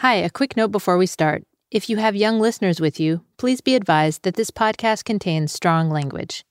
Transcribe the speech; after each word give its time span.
Hi, 0.00 0.16
a 0.16 0.28
quick 0.28 0.58
note 0.58 0.72
before 0.72 0.98
we 0.98 1.06
start. 1.06 1.44
If 1.70 1.88
you 1.88 1.96
have 1.96 2.14
young 2.14 2.38
listeners 2.38 2.82
with 2.82 3.00
you, 3.00 3.22
please 3.38 3.62
be 3.62 3.74
advised 3.74 4.24
that 4.24 4.34
this 4.36 4.50
podcast 4.50 5.04
contains 5.04 5.52
strong 5.52 5.88
language. 5.88 6.44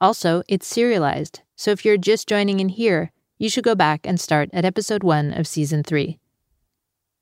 Also, 0.00 0.44
it's 0.46 0.68
serialized, 0.68 1.40
so 1.56 1.72
if 1.72 1.84
you're 1.84 1.96
just 1.96 2.28
joining 2.28 2.60
in 2.60 2.68
here, 2.68 3.10
you 3.38 3.50
should 3.50 3.64
go 3.64 3.74
back 3.74 4.06
and 4.06 4.20
start 4.20 4.50
at 4.52 4.64
episode 4.64 5.02
1 5.02 5.32
of 5.32 5.48
season 5.48 5.82
3. 5.82 6.16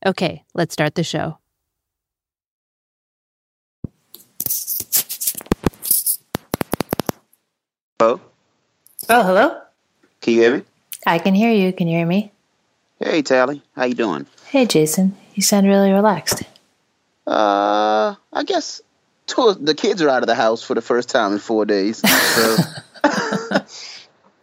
Okay, 0.05 0.45
let's 0.53 0.75
start 0.75 0.97
the 0.97 1.03
show. 1.03 1.39
Hello? 7.99 8.21
Oh, 9.09 9.23
hello? 9.23 9.61
Can 10.21 10.35
you 10.35 10.41
hear 10.41 10.57
me? 10.59 10.63
I 11.07 11.19
can 11.19 11.35
hear 11.35 11.51
you. 11.51 11.73
Can 11.73 11.89
you 11.89 11.97
hear 11.97 12.07
me? 12.07 12.33
Hey, 12.99 13.23
Tally. 13.23 13.63
How 13.75 13.85
you 13.85 13.95
doing? 13.95 14.27
Hey, 14.51 14.67
Jason. 14.67 15.17
You 15.37 15.45
sound 15.45 15.69
really 15.69 15.93
relaxed. 15.93 16.43
Uh, 17.25 18.17
I 18.33 18.43
guess 18.45 18.83
two 19.27 19.55
the 19.55 19.77
kids 19.77 20.03
are 20.03 20.09
out 20.09 20.25
of 20.25 20.27
the 20.27 20.35
house 20.35 20.61
for 20.61 20.75
the 20.75 20.83
first 20.83 21.09
time 21.09 21.35
in 21.35 21.39
four 21.39 21.65
days. 21.65 21.99
So 22.35 22.57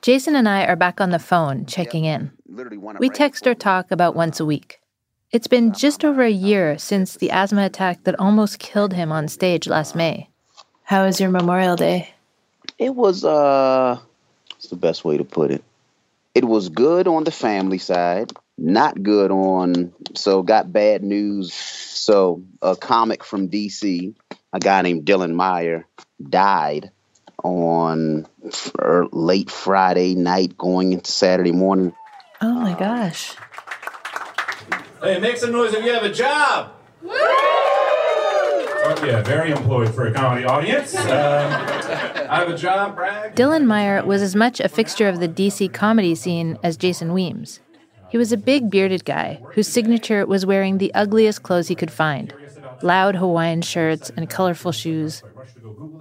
Jason 0.02 0.38
and 0.38 0.48
I 0.48 0.66
are 0.66 0.78
back 0.78 1.02
on 1.02 1.09
the 1.09 1.20
phone 1.20 1.66
checking 1.66 2.05
in. 2.05 2.31
literally 2.48 2.78
one. 2.78 2.95
We 3.02 3.09
text 3.09 3.45
or 3.48 3.54
talk 3.54 3.91
about 3.91 4.16
once 4.16 4.40
a 4.40 4.45
week. 4.45 4.80
It's 5.34 5.48
been 5.48 5.73
just 5.73 6.05
over 6.05 6.23
a 6.23 6.31
year 6.31 6.78
since 6.78 7.17
the 7.17 7.31
asthma 7.31 7.66
attack 7.66 8.05
that 8.05 8.17
almost 8.17 8.59
killed 8.59 8.94
him 8.94 9.12
on 9.12 9.28
stage 9.28 9.67
last 9.67 9.94
May. 9.94 10.30
How 10.84 11.03
was 11.03 11.20
your 11.20 11.31
Memorial 11.31 11.76
Day? 11.76 12.14
It 12.80 12.95
was 12.95 13.26
uh, 13.26 14.00
what's 14.52 14.70
the 14.70 14.78
best 14.78 15.03
way 15.03 15.17
to 15.17 15.26
put 15.26 15.52
it? 15.52 15.66
It 16.34 16.45
was 16.45 16.70
good 16.70 17.09
on 17.09 17.26
the 17.26 17.31
family 17.31 17.78
side, 17.80 18.31
not 18.57 19.02
good 19.03 19.31
on. 19.31 19.93
So 20.16 20.43
got 20.43 20.71
bad 20.71 21.03
news. 21.03 21.53
So 21.53 22.43
a 22.61 22.75
comic 22.75 23.23
from 23.23 23.49
DC, 23.49 24.16
a 24.53 24.59
guy 24.59 24.81
named 24.81 25.05
Dylan 25.05 25.33
Meyer, 25.33 25.86
died 26.22 26.91
on 27.44 28.25
f- 28.45 28.72
late 29.11 29.52
Friday 29.52 30.16
night, 30.16 30.58
going 30.58 30.94
into 30.94 31.11
Saturday 31.11 31.52
morning. 31.52 31.94
Oh 32.41 32.53
my 32.53 32.73
gosh. 32.77 33.36
Hey, 35.02 35.19
make 35.19 35.38
some 35.38 35.52
noise 35.52 35.73
if 35.73 35.86
you 35.86 35.94
have 35.94 36.03
a 36.03 36.11
job. 36.14 36.71
Oh, 38.89 39.05
yeah, 39.05 39.21
very 39.21 39.52
employed 39.52 39.94
for 39.94 40.08
a 40.08 40.14
comedy 40.14 40.45
audience. 40.45 40.95
Um, 41.08 41.53
I 42.30 42.39
have 42.39 42.49
a 42.49 42.58
job, 42.58 42.95
brag. 42.95 43.36
Dylan 43.36 43.66
Meyer 43.66 44.03
was 44.05 44.21
as 44.21 44.36
much 44.36 44.59
a 44.59 44.67
fixture 44.67 45.08
of 45.08 45.19
the 45.21 45.27
DC 45.30 45.71
comedy 45.73 46.14
scene 46.16 46.58
as 46.61 46.75
Jason 46.75 47.14
Weems. 47.14 47.61
He 48.09 48.17
was 48.17 48.31
a 48.31 48.38
big 48.38 48.69
bearded 48.69 49.05
guy 49.05 49.41
whose 49.53 49.67
signature 49.67 50.25
was 50.25 50.45
wearing 50.45 50.77
the 50.77 50.94
ugliest 50.94 51.44
clothes 51.44 51.67
he 51.67 51.75
could 51.75 51.91
find 51.91 52.33
loud 52.83 53.16
Hawaiian 53.16 53.61
shirts 53.61 54.11
and 54.16 54.30
colorful 54.30 54.72
shoes. 54.72 55.23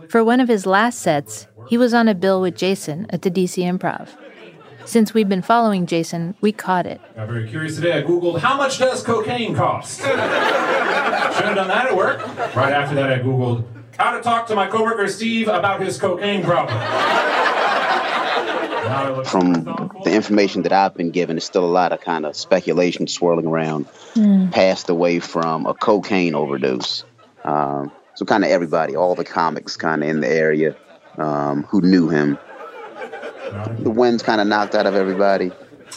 For 0.09 0.23
one 0.23 0.41
of 0.41 0.49
his 0.49 0.67
last 0.67 0.99
sets, 0.99 1.47
he 1.69 1.79
was 1.79 1.95
on 1.95 2.09
a 2.09 2.15
bill 2.15 2.41
with 2.41 2.57
Jason 2.57 3.07
at 3.11 3.23
the 3.23 3.31
DC 3.31 3.65
Improv. 3.65 4.11
Since 4.85 5.13
we've 5.13 5.29
been 5.29 5.43
following 5.43 5.87
Jason, 5.87 6.37
we 6.41 6.53
caught 6.53 6.87
it. 6.87 7.01
Got 7.17 7.29
very 7.29 7.49
curious 7.49 7.75
today. 7.75 7.99
I 7.99 8.03
Googled, 8.03 8.39
how 8.39 8.57
much 8.57 8.79
does 8.79 9.03
cocaine 9.03 9.55
cost? 9.55 10.01
Should 10.01 10.19
have 10.19 11.55
done 11.57 11.69
that 11.69 11.87
at 11.87 11.97
work. 11.97 12.25
Right 12.55 12.73
after 12.73 12.95
that, 12.95 13.11
I 13.11 13.19
Googled, 13.19 13.65
how 13.99 14.17
to 14.17 14.23
talk 14.23 14.47
to 14.49 14.55
my 14.55 14.69
coworker 14.69 15.09
Steve 15.09 15.49
about 15.49 15.81
his 15.81 15.99
cocaine 15.99 16.45
problem. 16.45 16.77
Now 18.87 19.05
I 19.05 19.11
look 19.11 19.27
from 19.27 19.53
the 20.05 20.13
information 20.13 20.63
that 20.63 20.73
I've 20.73 20.95
been 20.95 21.11
given, 21.11 21.37
there's 21.37 21.45
still 21.45 21.65
a 21.65 21.67
lot 21.67 21.93
of 21.93 22.01
kind 22.01 22.25
of 22.25 22.37
speculation 22.37 23.09
swirling 23.09 23.47
around. 23.47 23.87
Passed 24.53 24.89
away 24.89 25.19
from 25.19 25.67
a 25.67 25.75
cocaine 25.75 26.35
overdose. 26.35 27.05
Um, 27.45 27.91
so 28.15 28.25
kind 28.25 28.45
of 28.45 28.51
everybody, 28.51 28.95
all 28.97 29.15
the 29.15 29.25
comics 29.25 29.77
kind 29.77 30.03
of 30.03 30.09
in 30.09 30.21
the 30.21 30.29
area 30.29 30.77
um, 31.19 31.65
who 31.65 31.81
knew 31.81 32.09
him. 32.09 32.39
The 33.81 33.91
wind's 33.91 34.23
kind 34.23 34.41
of 34.41 34.47
knocked 34.47 34.75
out 34.75 34.87
of 34.87 34.95
everybody. 34.95 35.51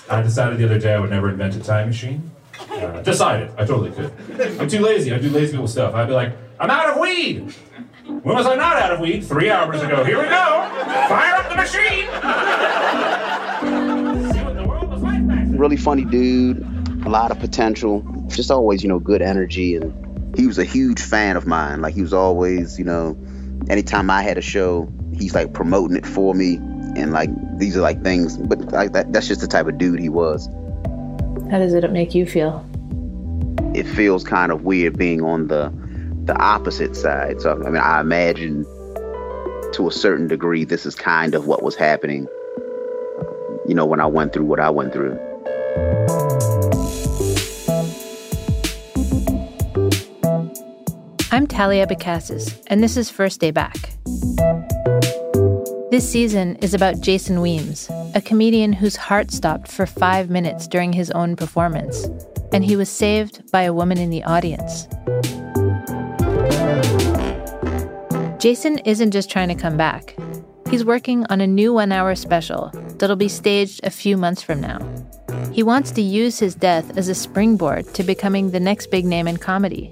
I 0.10 0.22
decided 0.22 0.58
the 0.58 0.66
other 0.66 0.80
day 0.80 0.94
I 0.94 1.00
would 1.00 1.10
never 1.12 1.30
invent 1.30 1.56
a 1.56 1.60
time 1.60 1.88
machine. 1.88 2.32
Uh, 2.72 3.02
decided. 3.02 3.52
I 3.58 3.66
totally 3.66 3.92
could. 3.92 4.12
I'm 4.60 4.68
too 4.68 4.80
lazy. 4.80 5.14
I 5.14 5.20
do 5.20 5.30
lazy 5.30 5.52
people 5.54 5.68
stuff. 5.68 5.94
I'd 5.94 6.08
be 6.08 6.14
like, 6.14 6.34
I'm 6.60 6.70
out 6.70 6.90
of 6.90 7.00
weed. 7.00 7.54
When 8.06 8.36
was 8.36 8.46
I 8.46 8.56
not 8.56 8.78
out 8.78 8.92
of 8.92 9.00
weed? 9.00 9.22
Three 9.22 9.50
hours 9.50 9.82
ago. 9.82 10.04
Here 10.04 10.18
we 10.18 10.26
go. 10.26 10.70
Fire 11.08 11.36
up 11.36 11.50
the 11.50 11.56
machine. 11.56 12.06
Really 15.60 15.78
funny 15.78 16.06
dude, 16.06 16.60
a 17.06 17.10
lot 17.10 17.32
of 17.32 17.40
potential. 17.40 18.02
Just 18.28 18.50
always, 18.50 18.82
you 18.82 18.90
know, 18.90 19.00
good 19.00 19.22
energy, 19.22 19.76
and 19.76 20.38
he 20.38 20.48
was 20.48 20.58
a 20.58 20.64
huge 20.64 21.02
fan 21.02 21.36
of 21.36 21.46
mine. 21.46 21.82
Like 21.82 21.94
he 21.94 22.02
was 22.02 22.14
always, 22.14 22.80
you 22.80 22.86
know, 22.86 23.18
anytime 23.70 24.10
I 24.10 24.22
had 24.22 24.38
a 24.38 24.42
show, 24.42 24.92
he's 25.14 25.36
like 25.36 25.54
promoting 25.54 25.98
it 25.98 26.06
for 26.06 26.34
me, 26.34 26.56
and 26.96 27.12
like 27.12 27.30
these 27.60 27.76
are 27.76 27.82
like 27.82 28.04
things. 28.04 28.38
But 28.38 28.72
like 28.72 28.94
that, 28.94 29.12
that's 29.12 29.28
just 29.28 29.42
the 29.42 29.48
type 29.48 29.68
of 29.68 29.78
dude 29.78 30.00
he 30.00 30.10
was. 30.10 30.48
How 31.52 31.60
does 31.60 31.74
it 31.74 31.92
make 31.92 32.16
you 32.16 32.26
feel? 32.26 32.66
it 33.74 33.84
feels 33.84 34.24
kind 34.24 34.52
of 34.52 34.64
weird 34.64 34.98
being 34.98 35.22
on 35.22 35.48
the 35.48 35.72
the 36.26 36.36
opposite 36.38 36.96
side. 36.96 37.42
So 37.42 37.54
I 37.54 37.70
mean, 37.70 37.78
I 37.78 38.02
imagine 38.02 38.64
to 39.74 39.88
a 39.88 39.92
certain 39.92 40.28
degree, 40.28 40.64
this 40.64 40.86
is 40.86 40.96
kind 40.96 41.36
of 41.36 41.48
what 41.48 41.64
was 41.64 41.76
happening. 41.76 42.28
You 43.68 43.76
know, 43.76 43.86
when 43.86 44.00
I 44.00 44.08
went 44.08 44.34
through 44.34 44.46
what 44.46 44.60
I 44.60 44.70
went 44.70 44.94
through. 44.94 45.18
I'm 51.32 51.48
Tally 51.48 51.78
Abecassis, 51.78 52.62
and 52.68 52.84
this 52.84 52.98
is 52.98 53.10
First 53.10 53.40
Day 53.40 53.52
Back. 53.52 53.78
This 55.92 56.08
season 56.08 56.56
is 56.58 56.74
about 56.74 57.02
Jason 57.02 57.42
Weems, 57.42 57.90
a 58.14 58.22
comedian 58.22 58.74
whose 58.74 58.96
heart 58.96 59.32
stopped 59.32 59.72
for 59.72 59.86
five 59.86 60.30
minutes 60.30 60.68
during 60.68 60.94
his 60.94 61.12
own 61.12 61.36
performance, 61.36 62.08
and 62.52 62.64
he 62.66 62.76
was 62.76 62.90
saved 62.90 63.52
by 63.52 63.64
a 63.64 63.74
woman 63.74 63.98
in 63.98 64.10
the 64.10 64.24
audience. 64.24 64.88
Jason 68.40 68.78
isn't 68.80 69.12
just 69.12 69.30
trying 69.30 69.50
to 69.50 69.56
come 69.56 69.78
back. 69.78 70.16
He's 70.70 70.86
working 70.86 71.26
on 71.30 71.42
a 71.42 71.48
new 71.48 71.74
one 71.74 71.92
hour 71.92 72.16
special 72.16 72.72
that'll 72.98 73.16
be 73.16 73.28
staged 73.28 73.82
a 73.84 73.90
few 73.90 74.16
months 74.18 74.42
from 74.42 74.62
now. 74.62 74.80
He 75.52 75.64
wants 75.64 75.92
to 75.92 76.02
use 76.02 76.40
his 76.40 76.56
death 76.56 76.98
as 76.98 77.10
a 77.10 77.16
springboard 77.16 77.94
to 77.96 78.04
becoming 78.04 78.52
the 78.52 78.60
next 78.60 78.92
big 78.92 79.06
name 79.06 79.28
in 79.28 79.38
comedy. 79.38 79.92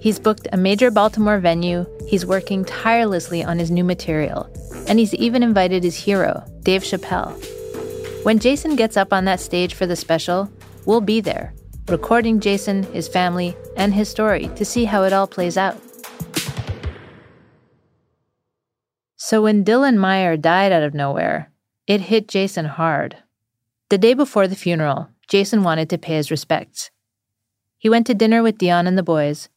He's 0.00 0.18
booked 0.18 0.48
a 0.52 0.56
major 0.56 0.90
Baltimore 0.90 1.38
venue, 1.38 1.86
he's 2.06 2.24
working 2.24 2.64
tirelessly 2.64 3.44
on 3.44 3.58
his 3.58 3.70
new 3.70 3.84
material, 3.84 4.48
and 4.88 4.98
he's 4.98 5.14
even 5.14 5.42
invited 5.42 5.84
his 5.84 5.96
hero, 5.96 6.44
Dave 6.62 6.82
Chappelle. 6.82 7.32
When 8.24 8.38
Jason 8.38 8.76
gets 8.76 8.96
up 8.96 9.12
on 9.12 9.24
that 9.24 9.40
stage 9.40 9.74
for 9.74 9.86
the 9.86 9.96
special, 9.96 10.50
we'll 10.86 11.00
be 11.00 11.20
there, 11.20 11.52
recording 11.88 12.40
Jason, 12.40 12.84
his 12.92 13.08
family, 13.08 13.56
and 13.76 13.92
his 13.92 14.08
story 14.08 14.48
to 14.56 14.64
see 14.64 14.84
how 14.84 15.02
it 15.02 15.12
all 15.12 15.26
plays 15.26 15.56
out. 15.56 15.76
So 19.16 19.42
when 19.42 19.64
Dylan 19.64 19.96
Meyer 19.96 20.36
died 20.36 20.72
out 20.72 20.82
of 20.82 20.94
nowhere, 20.94 21.52
it 21.86 22.00
hit 22.00 22.28
Jason 22.28 22.64
hard. 22.64 23.16
The 23.90 23.98
day 23.98 24.14
before 24.14 24.46
the 24.46 24.54
funeral, 24.54 25.08
Jason 25.26 25.64
wanted 25.64 25.90
to 25.90 25.98
pay 25.98 26.14
his 26.14 26.30
respects. 26.30 26.92
He 27.76 27.90
went 27.90 28.06
to 28.06 28.14
dinner 28.14 28.40
with 28.40 28.56
Dion 28.56 28.86
and 28.86 28.96
the 28.96 29.02
boys 29.02 29.48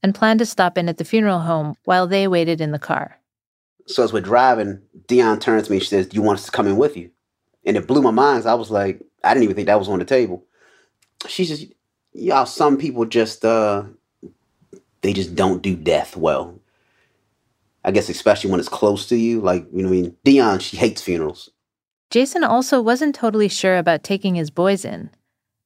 and 0.00 0.14
planned 0.14 0.38
to 0.38 0.46
stop 0.46 0.78
in 0.78 0.88
at 0.88 0.98
the 0.98 1.04
funeral 1.04 1.40
home 1.40 1.74
while 1.84 2.06
they 2.06 2.28
waited 2.28 2.60
in 2.60 2.70
the 2.70 2.78
car. 2.78 3.18
So 3.86 4.04
as 4.04 4.12
we're 4.12 4.20
driving, 4.20 4.80
Dion 5.08 5.40
turns 5.40 5.64
to 5.64 5.72
me. 5.72 5.78
and 5.78 5.82
She 5.82 5.88
says, 5.88 6.06
"Do 6.06 6.14
you 6.14 6.22
want 6.22 6.38
us 6.38 6.44
to 6.46 6.52
come 6.52 6.68
in 6.68 6.76
with 6.76 6.96
you?" 6.96 7.10
And 7.66 7.76
it 7.76 7.88
blew 7.88 8.00
my 8.00 8.12
mind. 8.12 8.46
I 8.46 8.54
was 8.54 8.70
like, 8.70 9.02
I 9.24 9.34
didn't 9.34 9.42
even 9.42 9.56
think 9.56 9.66
that 9.66 9.78
was 9.80 9.88
on 9.88 9.98
the 9.98 10.04
table. 10.04 10.44
She 11.26 11.44
says, 11.44 11.66
"Y'all, 12.12 12.46
some 12.46 12.76
people 12.76 13.06
just 13.06 13.44
uh, 13.44 13.82
they 15.00 15.12
just 15.12 15.34
don't 15.34 15.62
do 15.62 15.74
death 15.74 16.16
well. 16.16 16.60
I 17.84 17.90
guess 17.90 18.08
especially 18.08 18.52
when 18.52 18.60
it's 18.60 18.68
close 18.68 19.08
to 19.08 19.16
you. 19.16 19.40
Like 19.40 19.66
you 19.72 19.82
know, 19.82 19.88
what 19.88 19.98
I 19.98 20.00
mean, 20.02 20.16
Dion, 20.22 20.60
she 20.60 20.76
hates 20.76 21.02
funerals. 21.02 21.50
Jason 22.10 22.42
also 22.42 22.80
wasn't 22.80 23.14
totally 23.14 23.48
sure 23.48 23.78
about 23.78 24.02
taking 24.02 24.34
his 24.34 24.50
boys 24.50 24.84
in, 24.84 25.10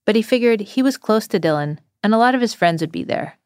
but 0.05 0.15
he 0.15 0.23
figured 0.23 0.61
he 0.61 0.83
was 0.83 0.99
close 0.99 1.27
to 1.29 1.41
Dylan 1.41 1.79
and 2.03 2.13
a 2.13 2.19
lot 2.19 2.35
of 2.35 2.43
his 2.43 2.53
friends 2.53 2.83
would 2.83 2.93
be 2.93 3.03
there. 3.03 3.39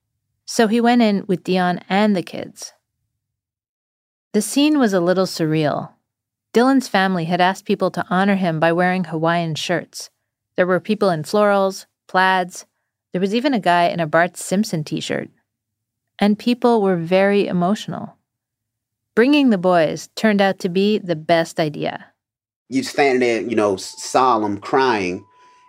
So 0.45 0.67
he 0.67 0.81
went 0.81 1.03
in 1.03 1.25
with 1.29 1.45
Dion 1.45 1.81
and 1.89 2.17
the 2.17 2.23
kids. 2.23 2.73
The 4.33 4.43
scene 4.43 4.79
was 4.79 4.93
a 4.93 5.00
little 5.00 5.27
surreal. 5.27 5.93
Dylan's 6.53 6.89
family 6.89 7.27
had 7.27 7.41
asked 7.41 7.65
people 7.65 7.91
to 7.93 8.05
honor 8.11 8.35
him 8.35 8.59
by 8.59 8.73
wearing 8.73 9.05
Hawaiian 9.05 9.55
shirts. 9.55 10.11
There 10.56 10.67
were 10.67 10.81
people 10.81 11.11
in 11.11 11.23
florals, 11.23 11.87
plaids. 12.09 12.67
There 13.12 13.21
was 13.21 13.35
even 13.35 13.55
a 13.55 13.61
guy 13.61 13.85
in 13.85 14.00
a 14.00 14.06
Bart 14.06 14.37
Simpson 14.37 14.83
t 14.83 15.00
shirt. 15.00 15.31
And 16.19 16.39
people 16.39 16.83
were 16.83 16.97
very 16.97 17.47
emotional. 17.47 18.17
Bringing 19.15 19.50
the 19.50 19.59
boys 19.59 20.09
turned 20.17 20.41
out 20.41 20.59
to 20.61 20.69
be 20.69 20.99
the 20.99 21.17
best 21.17 21.61
idea. 21.61 22.06
You're 22.70 22.85
standing 22.85 23.20
there, 23.20 23.41
you 23.41 23.56
know, 23.56 23.76
solemn, 23.76 24.59
crying, 24.59 25.25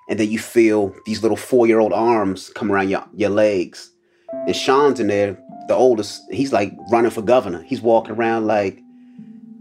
and 0.09 0.19
then 0.19 0.29
you 0.29 0.37
feel 0.37 0.93
these 1.05 1.21
little 1.21 1.37
four 1.37 1.65
year 1.65 1.79
old 1.79 1.93
arms 1.93 2.49
come 2.55 2.71
around 2.71 2.89
your, 2.89 3.05
your 3.13 3.29
legs. 3.29 3.91
And 4.33 4.55
Sean's 4.55 4.99
in 4.99 5.07
there, 5.07 5.37
the 5.69 5.75
oldest, 5.75 6.21
he's 6.29 6.51
like 6.51 6.73
running 6.91 7.11
for 7.11 7.21
governor. 7.21 7.63
He's 7.63 7.81
walking 7.81 8.15
around 8.15 8.47
like, 8.47 8.81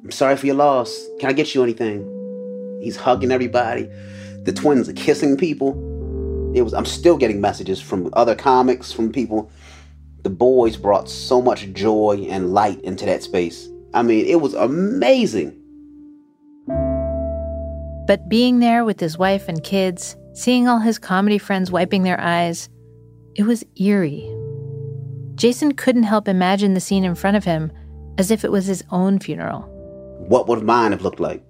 I'm 0.03 0.11
sorry 0.11 0.37
for 0.37 0.47
your 0.47 0.57
loss. 0.57 0.99
Can 1.21 1.31
I 1.31 1.33
get 1.33 1.55
you 1.55 1.63
anything? 1.63 2.81
He's 2.83 2.97
hugging 2.97 3.31
everybody. 3.31 3.89
The 4.43 4.53
twins 4.53 4.89
are 4.89 4.95
kissing 4.95 5.37
people. 5.37 5.73
It 6.57 6.63
was 6.63 6.75
I'm 6.75 6.87
still 6.87 7.17
getting 7.17 7.41
messages 7.41 7.81
from 7.81 8.11
other 8.15 8.35
comics, 8.35 8.93
from 8.93 9.13
people. 9.13 9.51
The 10.23 10.31
boys 10.31 10.77
brought 10.77 11.09
so 11.09 11.41
much 11.41 11.73
joy 11.73 12.27
and 12.29 12.53
light 12.53 12.81
into 12.81 13.05
that 13.07 13.23
space. 13.23 13.69
I 13.95 14.03
mean, 14.03 14.27
it 14.27 14.41
was 14.41 14.55
amazing. 14.55 15.58
But 18.09 18.27
being 18.27 18.59
there 18.59 18.87
with 18.87 18.99
his 18.99 19.19
wife 19.19 19.51
and 19.51 19.63
kids, 19.63 20.17
seeing 20.33 20.67
all 20.67 20.79
his 20.79 20.99
comedy 20.99 21.37
friends 21.37 21.71
wiping 21.71 22.05
their 22.05 22.19
eyes, 22.19 22.71
it 23.35 23.43
was 23.43 23.63
eerie. 23.79 24.35
Jason 25.35 25.75
couldn't 25.75 26.05
help 26.05 26.27
imagine 26.27 26.73
the 26.73 26.81
scene 26.81 27.05
in 27.05 27.15
front 27.15 27.37
of 27.37 27.45
him 27.45 27.71
as 28.17 28.31
if 28.31 28.45
it 28.45 28.51
was 28.51 28.65
his 28.65 28.83
own 28.91 29.19
funeral. 29.19 29.61
What 30.27 30.49
would 30.49 30.63
mine 30.63 30.93
have 30.93 31.03
looked 31.03 31.21
like? 31.21 31.45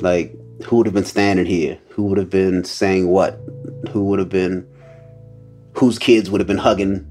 Like, 0.00 0.36
who 0.64 0.78
would 0.78 0.86
have 0.86 0.94
been 0.94 1.04
standing 1.04 1.46
here? 1.46 1.78
Who 1.90 2.06
would 2.06 2.18
have 2.18 2.28
been 2.28 2.64
saying 2.64 3.06
what? 3.06 3.40
Who 3.92 4.04
would 4.06 4.18
have 4.18 4.28
been, 4.28 4.66
whose 5.74 5.96
kids 5.96 6.28
would 6.28 6.40
have 6.40 6.48
been 6.48 6.58
hugging 6.58 7.06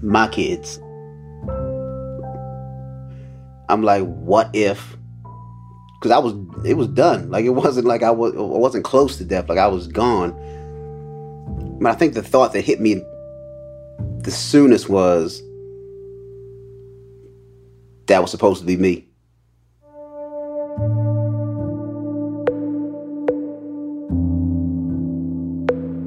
my 0.00 0.28
kids? 0.28 0.78
I'm 3.68 3.82
like, 3.82 4.04
what 4.04 4.48
if? 4.54 4.96
Because 6.00 6.10
I 6.10 6.18
was, 6.18 6.34
it 6.64 6.74
was 6.74 6.88
done. 6.88 7.30
Like 7.30 7.44
it 7.44 7.50
wasn't 7.50 7.86
like 7.86 8.02
I 8.02 8.10
was, 8.10 8.34
I 8.34 8.40
wasn't 8.40 8.84
close 8.84 9.16
to 9.18 9.24
death. 9.24 9.48
Like 9.48 9.58
I 9.58 9.66
was 9.68 9.86
gone. 9.86 10.32
But 11.80 11.90
I 11.90 11.94
think 11.94 12.14
the 12.14 12.22
thought 12.22 12.52
that 12.52 12.62
hit 12.62 12.80
me 12.80 13.02
the 14.18 14.30
soonest 14.30 14.88
was 14.88 15.42
that 18.06 18.20
was 18.20 18.30
supposed 18.30 18.60
to 18.60 18.66
be 18.66 18.76
me. 18.76 19.06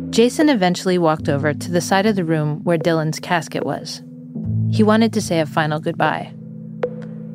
Jason 0.09 0.50
eventually 0.50 0.97
walked 0.97 1.30
over 1.30 1.53
to 1.53 1.71
the 1.71 1.80
side 1.80 2.06
of 2.06 2.15
the 2.15 2.25
room 2.25 2.62
where 2.63 2.77
Dylan's 2.77 3.19
casket 3.19 3.65
was. 3.65 4.01
He 4.69 4.83
wanted 4.83 5.13
to 5.13 5.21
say 5.21 5.39
a 5.39 5.45
final 5.45 5.80
goodbye. 5.80 6.33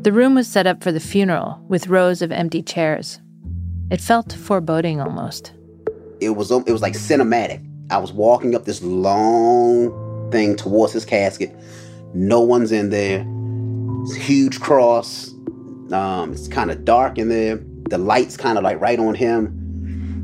The 0.05 0.13
room 0.13 0.35
was 0.35 0.47
set 0.47 0.67
up 0.67 0.83
for 0.83 0.93
the 0.93 1.01
funeral 1.01 1.65
with 1.67 1.87
rows 1.87 2.21
of 2.21 2.31
empty 2.31 2.63
chairs. 2.63 3.23
It 3.91 4.03
felt 4.03 4.35
foreboding 4.35 5.01
almost. 5.01 5.55
It 6.21 6.37
was 6.37 6.51
it 6.51 6.71
was 6.71 6.83
like 6.83 6.93
cinematic. 6.93 7.67
I 7.89 7.97
was 7.97 8.13
walking 8.13 8.55
up 8.55 8.67
this 8.67 8.83
long 8.83 10.31
thing 10.31 10.57
towards 10.57 10.93
his 10.93 11.07
casket. 11.07 11.57
No 12.13 12.41
one's 12.41 12.71
in 12.71 12.91
there. 12.91 13.25
It's 14.03 14.15
huge 14.15 14.61
cross. 14.61 15.33
Um, 15.91 16.35
it's 16.35 16.49
kind 16.49 16.71
of 16.71 16.85
dark 16.85 17.17
in 17.17 17.31
there. 17.31 17.59
The 17.89 17.97
light's 17.97 18.37
kind 18.37 18.59
of 18.59 18.65
like 18.65 18.79
right 18.83 18.99
on 18.99 19.15
him. 19.15 19.47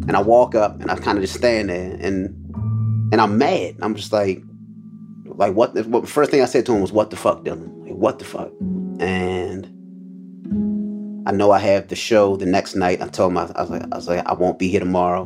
And 0.06 0.14
I 0.14 0.20
walk 0.20 0.54
up 0.54 0.78
and 0.82 0.90
I 0.90 0.96
kind 0.96 1.16
of 1.16 1.24
just 1.24 1.32
stand 1.32 1.70
there 1.70 1.96
and 2.02 2.36
and 3.12 3.18
I'm 3.18 3.38
mad. 3.38 3.76
I'm 3.80 3.94
just 3.94 4.12
like, 4.12 4.42
like 5.24 5.54
what? 5.54 5.72
The, 5.72 5.84
what 5.84 6.06
first 6.06 6.30
thing 6.30 6.42
I 6.42 6.44
said 6.44 6.66
to 6.66 6.74
him 6.74 6.82
was, 6.82 6.92
"What 6.92 7.08
the 7.08 7.16
fuck, 7.16 7.44
Dylan? 7.44 7.86
Like, 7.86 7.94
what 7.94 8.18
the 8.18 8.26
fuck?" 8.26 8.52
And 9.00 9.64
I 11.26 11.32
know 11.32 11.50
I 11.50 11.58
have 11.58 11.88
the 11.88 11.97
show 11.97 12.37
the 12.37 12.44
next 12.44 12.76
night. 12.76 13.00
I 13.00 13.08
told 13.08 13.32
him 13.32 13.38
I, 13.38 13.50
I 13.56 13.62
was 13.62 13.70
like, 13.70 13.82
I 13.82 13.97
was 13.97 14.08
like, 14.08 14.26
I 14.26 14.35
won't 14.35 14.58
be 14.58 14.69
here 14.69 14.81
tomorrow. 14.81 15.23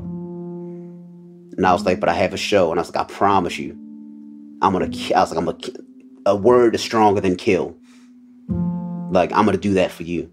And 1.56 1.66
I 1.66 1.72
was 1.72 1.84
like, 1.84 1.98
but 1.98 2.08
I 2.08 2.14
have 2.14 2.32
a 2.32 2.36
show, 2.36 2.70
and 2.70 2.78
I 2.78 2.82
was 2.82 2.94
like, 2.94 3.04
I 3.04 3.12
promise 3.12 3.58
you, 3.58 3.72
I'm 4.62 4.72
gonna. 4.72 4.86
I 4.86 5.20
was 5.20 5.32
like, 5.32 5.38
I'm 5.38 5.44
gonna. 5.44 5.58
A 6.26 6.36
word 6.36 6.74
is 6.74 6.82
stronger 6.82 7.20
than 7.20 7.36
kill. 7.36 7.76
Like 9.10 9.32
I'm 9.32 9.44
gonna 9.44 9.58
do 9.58 9.74
that 9.74 9.90
for 9.90 10.04
you. 10.04 10.30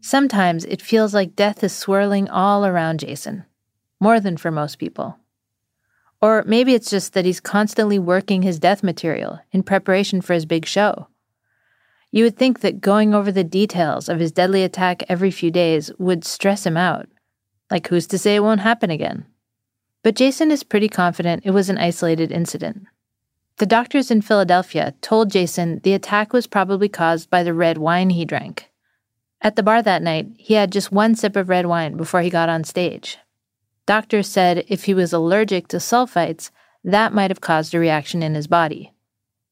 Sometimes 0.00 0.66
it 0.66 0.82
feels 0.82 1.14
like 1.14 1.34
death 1.34 1.64
is 1.64 1.72
swirling 1.72 2.28
all 2.28 2.66
around 2.66 3.00
Jason, 3.00 3.44
more 4.00 4.20
than 4.20 4.36
for 4.36 4.50
most 4.50 4.78
people. 4.78 5.18
Or 6.22 6.44
maybe 6.46 6.72
it's 6.72 6.88
just 6.88 7.14
that 7.14 7.24
he's 7.24 7.40
constantly 7.40 7.98
working 7.98 8.42
his 8.42 8.60
death 8.60 8.84
material 8.84 9.40
in 9.50 9.64
preparation 9.64 10.20
for 10.20 10.34
his 10.34 10.46
big 10.46 10.64
show. 10.64 11.08
You 12.12 12.24
would 12.24 12.36
think 12.36 12.60
that 12.60 12.80
going 12.80 13.12
over 13.12 13.32
the 13.32 13.42
details 13.42 14.08
of 14.08 14.20
his 14.20 14.30
deadly 14.30 14.62
attack 14.62 15.02
every 15.08 15.32
few 15.32 15.50
days 15.50 15.90
would 15.98 16.24
stress 16.24 16.64
him 16.64 16.76
out. 16.76 17.08
Like, 17.70 17.88
who's 17.88 18.06
to 18.08 18.18
say 18.18 18.36
it 18.36 18.42
won't 18.42 18.60
happen 18.60 18.90
again? 18.90 19.26
But 20.04 20.14
Jason 20.14 20.50
is 20.50 20.62
pretty 20.62 20.88
confident 20.88 21.44
it 21.44 21.50
was 21.50 21.68
an 21.68 21.78
isolated 21.78 22.30
incident. 22.30 22.84
The 23.58 23.66
doctors 23.66 24.10
in 24.10 24.22
Philadelphia 24.22 24.94
told 25.00 25.30
Jason 25.30 25.80
the 25.82 25.94
attack 25.94 26.32
was 26.32 26.46
probably 26.46 26.88
caused 26.88 27.30
by 27.30 27.42
the 27.42 27.54
red 27.54 27.78
wine 27.78 28.10
he 28.10 28.24
drank. 28.24 28.70
At 29.40 29.56
the 29.56 29.62
bar 29.62 29.82
that 29.82 30.02
night, 30.02 30.28
he 30.36 30.54
had 30.54 30.70
just 30.70 30.92
one 30.92 31.14
sip 31.16 31.34
of 31.34 31.48
red 31.48 31.66
wine 31.66 31.96
before 31.96 32.22
he 32.22 32.30
got 32.30 32.48
on 32.48 32.62
stage. 32.62 33.18
Doctors 33.92 34.26
said 34.26 34.64
if 34.68 34.84
he 34.84 34.94
was 34.94 35.12
allergic 35.12 35.68
to 35.68 35.76
sulfites, 35.76 36.50
that 36.82 37.12
might 37.12 37.30
have 37.30 37.42
caused 37.42 37.74
a 37.74 37.78
reaction 37.78 38.22
in 38.22 38.34
his 38.34 38.46
body. 38.46 38.94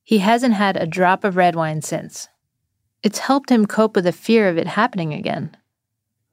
He 0.03 0.21
hasn't 0.21 0.55
had 0.55 0.79
a 0.79 0.87
drop 0.87 1.25
of 1.25 1.37
red 1.37 1.55
wine 1.55 1.83
since. 1.83 2.27
It's 3.03 3.19
helped 3.19 3.51
him 3.51 3.67
cope 3.67 3.95
with 3.95 4.05
the 4.07 4.13
fear 4.13 4.49
of 4.49 4.57
it 4.57 4.67
happening 4.67 5.13
again. 5.13 5.55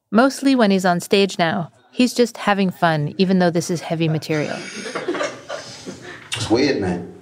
Mostly 0.09 0.55
when 0.55 0.71
he's 0.71 0.85
on 0.85 1.01
stage 1.01 1.37
now, 1.37 1.69
he's 1.91 2.13
just 2.13 2.37
having 2.37 2.71
fun, 2.71 3.13
even 3.17 3.39
though 3.39 3.51
this 3.51 3.69
is 3.69 3.81
heavy 3.81 4.07
material. 4.07 4.55
It's 6.33 6.49
weird, 6.49 6.79
man. 6.79 7.13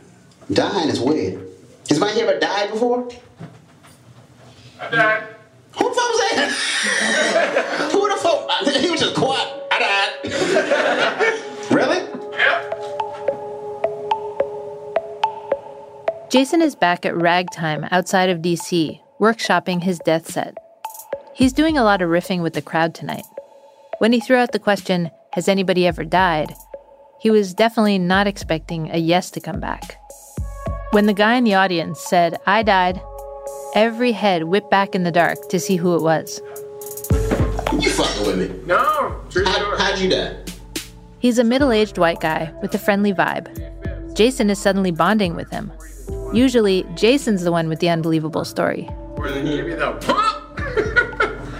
Dying 0.53 0.89
is 0.89 0.99
weird. 0.99 1.41
Has 1.89 1.99
anybody 1.99 2.21
ever 2.21 2.39
died 2.39 2.69
before? 2.69 3.09
I 4.79 4.89
died. 4.91 5.23
Who 5.79 5.89
the 5.89 5.95
fuck 5.95 6.09
was 6.11 6.19
that? 6.29 7.89
Who 7.91 8.07
the 8.07 8.17
fuck? 8.17 8.75
He 8.83 8.91
was 8.91 8.99
just 8.99 9.15
quiet. 9.15 9.64
I 9.77 9.79
died. 9.79 11.71
really? 11.71 11.97
Yep. 12.37 12.71
Jason 16.31 16.61
is 16.61 16.75
back 16.75 17.05
at 17.05 17.15
ragtime 17.15 17.85
outside 17.91 18.29
of 18.29 18.39
DC, 18.39 18.99
workshopping 19.19 19.83
his 19.83 19.99
death 19.99 20.31
set. 20.31 20.57
He's 21.33 21.53
doing 21.53 21.77
a 21.77 21.83
lot 21.83 22.01
of 22.01 22.09
riffing 22.09 22.41
with 22.41 22.53
the 22.53 22.61
crowd 22.61 22.95
tonight. 22.95 23.25
When 23.99 24.13
he 24.13 24.19
threw 24.19 24.37
out 24.37 24.51
the 24.51 24.59
question, 24.59 25.11
Has 25.33 25.47
anybody 25.49 25.85
ever 25.85 26.03
died? 26.05 26.53
he 27.19 27.29
was 27.31 27.53
definitely 27.53 27.97
not 27.97 28.27
expecting 28.27 28.91
a 28.91 28.97
yes 28.97 29.31
to 29.31 29.39
come 29.41 29.59
back. 29.59 29.97
When 30.91 31.05
the 31.07 31.13
guy 31.13 31.35
in 31.35 31.43
the 31.43 31.55
audience 31.55 31.99
said, 31.99 32.37
I 32.45 32.61
died, 32.63 33.01
every 33.73 34.11
head 34.11 34.43
whipped 34.43 34.69
back 34.69 34.93
in 34.95 35.03
the 35.03 35.11
dark 35.11 35.49
to 35.49 35.59
see 35.59 35.75
who 35.75 35.95
it 35.95 36.01
was. 36.01 36.39
You 37.79 37.89
fucking 37.89 38.27
with 38.27 38.37
me. 38.37 38.47
No, 38.67 38.75
true 38.77 39.24
How, 39.43 39.53
story. 39.53 39.77
how'd 39.77 39.99
you 39.99 40.09
die? 40.09 40.35
He's 41.19 41.37
a 41.39 41.43
middle 41.43 41.71
aged 41.71 41.97
white 41.97 42.19
guy 42.19 42.53
with 42.61 42.73
a 42.75 42.77
friendly 42.77 43.13
vibe. 43.13 43.47
Jason 44.15 44.49
is 44.49 44.59
suddenly 44.59 44.91
bonding 44.91 45.35
with 45.35 45.49
him. 45.49 45.71
Usually, 46.33 46.85
Jason's 46.95 47.43
the 47.43 47.51
one 47.51 47.67
with 47.67 47.79
the 47.79 47.89
unbelievable 47.89 48.45
story. 48.45 48.83
Where 49.15 49.31
they 49.31 49.43
give 49.43 49.67
you 49.67 49.75
the 49.75 49.95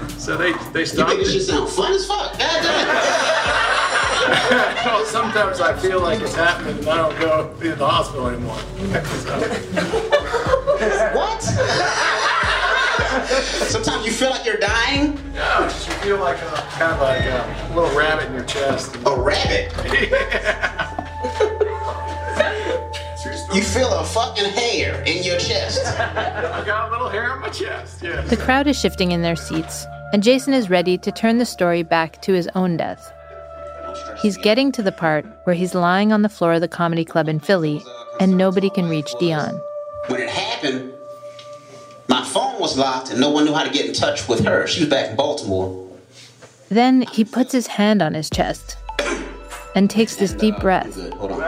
so 0.17 0.37
they 0.37 0.53
they 0.73 0.81
You 0.81 0.85
stopped 0.85 1.09
make 1.09 1.19
this 1.19 1.31
shit 1.33 1.41
it. 1.41 1.45
sound 1.45 1.69
fun 1.69 1.93
as 1.93 2.05
fuck. 2.07 2.31
God 2.39 2.61
damn. 2.63 3.25
Well, 4.85 5.05
sometimes 5.05 5.59
I 5.59 5.75
feel 5.77 5.99
like 6.01 6.19
it's 6.21 6.35
happening 6.35 6.77
and 6.79 6.87
I 6.87 6.97
don't 6.97 7.19
go 7.19 7.53
to 7.59 7.75
the 7.75 7.87
hospital 7.87 8.27
anymore. 8.27 8.55
What? 11.13 11.41
Sometimes 13.67 14.05
you 14.05 14.11
feel 14.11 14.29
like 14.29 14.45
you're 14.45 14.57
dying. 14.57 15.15
No, 15.33 15.61
just 15.61 15.87
you 15.87 15.93
feel 15.95 16.19
like 16.19 16.37
a 16.37 16.67
kind 16.71 16.93
of 16.93 17.01
like 17.01 17.23
uh, 17.23 17.73
a 17.73 17.75
little 17.75 17.97
rabbit 17.97 18.27
in 18.27 18.33
your 18.33 18.45
chest. 18.45 18.95
A 19.05 19.15
rabbit. 19.19 19.71
You 23.55 23.61
feel 23.63 23.89
a 23.93 24.03
fucking 24.03 24.51
hair 24.51 25.01
in 25.03 25.23
your 25.23 25.39
chest. 25.39 25.79
I 25.99 26.61
got 26.65 26.89
a 26.89 26.91
little 26.91 27.07
hair 27.07 27.31
on 27.31 27.39
my 27.39 27.47
chest. 27.47 28.03
Yeah. 28.03 28.19
The 28.19 28.35
crowd 28.35 28.67
is 28.67 28.77
shifting 28.77 29.13
in 29.13 29.21
their 29.21 29.37
seats, 29.37 29.85
and 30.11 30.21
Jason 30.21 30.53
is 30.53 30.69
ready 30.69 30.97
to 30.97 31.09
turn 31.09 31.37
the 31.37 31.45
story 31.45 31.81
back 31.81 32.21
to 32.23 32.33
his 32.33 32.49
own 32.53 32.75
death. 32.75 33.13
He's 34.21 34.35
getting 34.35 34.73
to 34.73 34.83
the 34.83 34.91
part 34.91 35.25
where 35.45 35.55
he's 35.55 35.73
lying 35.73 36.11
on 36.11 36.21
the 36.21 36.27
floor 36.27 36.55
of 36.55 36.59
the 36.59 36.67
comedy 36.67 37.05
club 37.05 37.29
in 37.29 37.39
Philly, 37.39 37.81
and 38.19 38.37
nobody 38.37 38.69
can 38.69 38.89
reach 38.89 39.13
Dion. 39.21 39.57
When 40.07 40.19
it 40.19 40.29
happened, 40.29 40.91
my 42.07 42.23
phone 42.23 42.59
was 42.59 42.77
locked 42.77 43.11
and 43.11 43.19
no 43.19 43.29
one 43.29 43.45
knew 43.45 43.53
how 43.53 43.63
to 43.63 43.69
get 43.71 43.85
in 43.85 43.93
touch 43.93 44.27
with 44.27 44.43
her. 44.45 44.67
She 44.67 44.81
was 44.81 44.89
back 44.89 45.09
in 45.09 45.15
Baltimore. 45.15 45.89
Then 46.69 47.03
he 47.03 47.23
puts 47.23 47.51
his 47.51 47.67
hand 47.67 48.01
on 48.01 48.13
his 48.13 48.29
chest 48.29 48.77
and 49.75 49.89
takes 49.89 50.15
this 50.15 50.33
deep 50.33 50.57
breath. 50.59 50.95
Hold 51.13 51.31
on. 51.33 51.41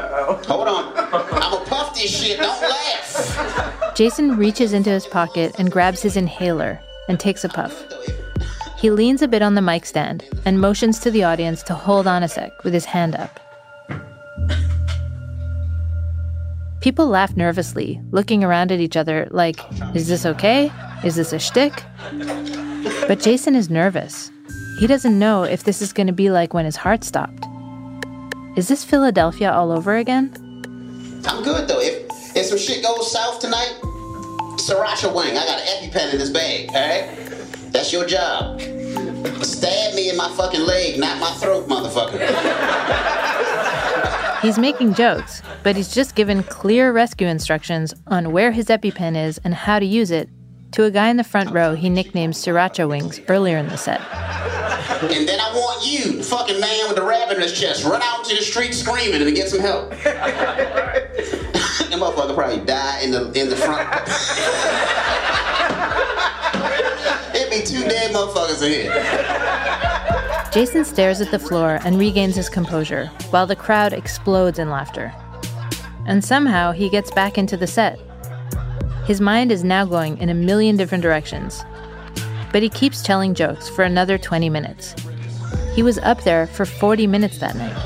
Hold 0.46 0.68
on. 0.68 0.94
I'm 0.98 1.30
gonna 1.30 1.66
puff 1.66 1.96
this 1.96 2.10
shit. 2.10 2.40
Don't 2.40 2.62
laugh. 2.62 3.96
Jason 3.96 4.38
reaches 4.38 4.74
into 4.74 4.90
his 4.90 5.08
pocket 5.08 5.56
and 5.58 5.72
grabs 5.72 6.02
his 6.02 6.18
inhaler 6.18 6.80
and 7.08 7.20
takes 7.20 7.44
a 7.44 7.50
puff. 7.50 7.84
He 8.78 8.92
leans 8.92 9.22
a 9.22 9.28
bit 9.28 9.42
on 9.42 9.56
the 9.56 9.62
mic 9.62 9.86
stand 9.86 10.24
and 10.46 10.62
motions 10.62 11.00
to 11.00 11.10
the 11.10 11.24
audience 11.24 11.64
to 11.64 11.74
hold 11.74 12.06
on 12.06 12.22
a 12.22 12.28
sec 12.28 12.64
with 12.64 12.74
his 12.74 12.86
hand 12.86 13.16
up. 13.16 13.40
People 16.88 17.08
laugh 17.08 17.36
nervously, 17.36 18.00
looking 18.12 18.46
around 18.46 18.72
at 18.72 18.80
each 18.80 18.96
other 18.96 19.28
like, 19.32 19.60
is 19.94 20.08
this 20.08 20.26
okay? 20.26 20.72
Is 21.04 21.18
this 21.18 21.34
a 21.34 21.38
shtick? 21.38 21.84
But 23.10 23.20
Jason 23.20 23.58
is 23.58 23.70
nervous. 23.70 24.32
He 24.80 24.88
doesn't 24.88 25.20
know 25.20 25.44
if 25.44 25.66
this 25.66 25.82
is 25.82 25.92
going 25.92 26.08
to 26.08 26.14
be 26.14 26.30
like 26.30 26.54
when 26.54 26.64
his 26.64 26.78
heart 26.78 27.04
stopped. 27.04 27.44
Is 28.56 28.70
this 28.70 28.86
Philadelphia 28.86 29.52
all 29.52 29.74
over 29.74 29.98
again? 29.98 30.32
I'm 31.26 31.44
good 31.44 31.68
though. 31.68 31.82
If 31.82 32.10
if 32.38 32.46
some 32.46 32.58
shit 32.58 32.82
goes 32.82 33.12
south 33.12 33.42
tonight, 33.42 33.80
sriracha 34.56 35.14
wing. 35.14 35.38
I 35.38 35.46
got 35.46 35.60
an 35.60 35.90
EpiPen 35.90 36.14
in 36.14 36.20
this 36.20 36.30
bag. 36.30 36.70
All 36.70 36.76
right, 36.76 37.74
that's 37.74 37.92
your 37.92 38.06
job. 38.06 38.62
Stab 39.44 39.94
me 39.94 40.10
in 40.10 40.16
my 40.16 40.30
fucking 40.38 40.62
leg, 40.62 40.98
not 40.98 41.20
my 41.20 41.32
throat, 41.32 41.68
motherfucker. 41.68 43.64
He's 44.42 44.60
making 44.60 44.94
jokes, 44.94 45.42
but 45.64 45.76
he's 45.76 45.94
just 45.94 46.16
given 46.16 46.44
clear 46.44 46.92
rescue 46.92 47.28
instructions 47.28 47.94
on 48.06 48.32
where 48.32 48.52
his 48.52 48.68
EpiPen 48.68 49.18
is 49.18 49.40
and 49.44 49.54
how 49.54 49.80
to 49.80 49.86
use 49.86 50.12
it 50.12 50.30
to 50.72 50.84
a 50.84 50.92
guy 50.92 51.10
in 51.10 51.18
the 51.18 51.24
front 51.24 51.52
row 51.52 51.76
he 51.76 51.90
nicknamed 51.90 52.34
Sriracha 52.34 52.88
Wings 52.88 53.20
earlier 53.30 53.58
in 53.58 53.68
the 53.68 53.78
set. 53.78 54.02
And 55.02 55.28
then 55.28 55.40
I 55.40 55.52
want 55.54 55.86
you, 55.86 56.18
the 56.18 56.24
fucking 56.24 56.60
man 56.60 56.88
with 56.88 56.98
the 56.98 57.04
rabbit 57.04 57.38
in 57.38 57.44
his 57.44 57.60
chest, 57.60 57.84
run 57.84 58.02
out 58.04 58.20
into 58.20 58.36
the 58.36 58.44
street 58.44 58.74
screaming 58.74 59.22
and 59.22 59.36
get 59.36 59.50
some 59.50 59.60
help. 59.60 59.90
that 60.04 61.14
motherfucker 61.92 62.36
probably 62.36 62.64
die 62.66 63.02
in 63.02 63.12
the 63.12 63.32
in 63.34 63.50
the 63.50 63.56
front. 63.56 63.88
It'd 67.36 67.52
be 67.52 67.62
two 67.66 67.88
dead 67.88 68.14
motherfuckers 68.14 68.64
in 68.64 68.72
here. 68.72 69.97
Jason 70.58 70.84
stares 70.84 71.22
at 71.22 71.30
the 71.30 71.38
floor 71.38 71.78
and 71.86 72.00
regains 72.00 72.36
his 72.36 72.50
composure 72.50 73.12
while 73.30 73.46
the 73.46 73.56
crowd 73.56 73.94
explodes 73.94 74.58
in 74.58 74.72
laughter. 74.72 75.14
And 76.08 76.26
somehow 76.26 76.72
he 76.72 76.90
gets 76.90 77.12
back 77.12 77.38
into 77.38 77.56
the 77.56 77.68
set. 77.68 78.00
His 79.06 79.22
mind 79.22 79.52
is 79.52 79.64
now 79.64 79.86
going 79.86 80.18
in 80.18 80.30
a 80.30 80.34
million 80.34 80.76
different 80.76 81.04
directions. 81.04 81.64
But 82.52 82.64
he 82.64 82.70
keeps 82.70 83.04
telling 83.04 83.36
jokes 83.36 83.70
for 83.70 83.84
another 83.84 84.18
20 84.18 84.50
minutes. 84.50 84.96
He 85.76 85.84
was 85.84 86.00
up 86.00 86.24
there 86.24 86.48
for 86.48 86.66
40 86.66 87.06
minutes 87.06 87.38
that 87.38 87.56
night. 87.56 87.78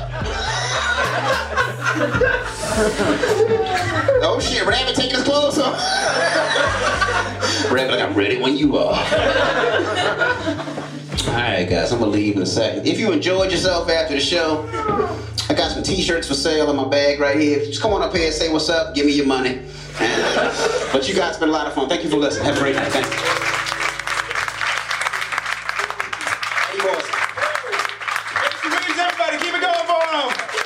Oh 4.24 4.38
shit, 4.40 4.64
Rabbit 4.64 4.94
taking 4.94 5.16
his 5.16 5.24
clothes 5.24 5.58
off. 5.58 5.78
Rabbit, 7.70 8.00
I'm 8.00 8.14
ready 8.14 8.40
when 8.40 8.56
you 8.56 8.78
are. 8.78 10.78
Alright 11.28 11.68
guys, 11.68 11.92
I'm 11.92 12.00
gonna 12.00 12.10
leave 12.10 12.36
in 12.36 12.42
a 12.42 12.46
second. 12.46 12.86
If 12.86 12.98
you 12.98 13.12
enjoyed 13.12 13.52
yourself 13.52 13.88
after 13.88 14.14
the 14.14 14.20
show, 14.20 14.68
I 15.48 15.54
got 15.54 15.70
some 15.70 15.82
t-shirts 15.82 16.26
for 16.26 16.34
sale 16.34 16.68
in 16.70 16.76
my 16.76 16.88
bag 16.88 17.20
right 17.20 17.38
here. 17.38 17.64
Just 17.64 17.80
come 17.80 17.92
on 17.92 18.02
up 18.02 18.14
here 18.14 18.26
and 18.26 18.34
say 18.34 18.52
what's 18.52 18.68
up, 18.68 18.94
give 18.94 19.06
me 19.06 19.12
your 19.12 19.26
money. 19.26 19.60
And, 20.00 20.52
but 20.92 21.08
you 21.08 21.14
guys 21.14 21.36
been 21.36 21.48
a 21.48 21.52
lot 21.52 21.66
of 21.66 21.74
fun. 21.74 21.88
Thank 21.88 22.02
you 22.02 22.10
for 22.10 22.16
listening. 22.16 22.46
Have 22.46 22.56
a 22.56 22.60
great 22.60 22.74
night. 22.74 22.90
Thank 22.90 23.06
you. 23.06 23.52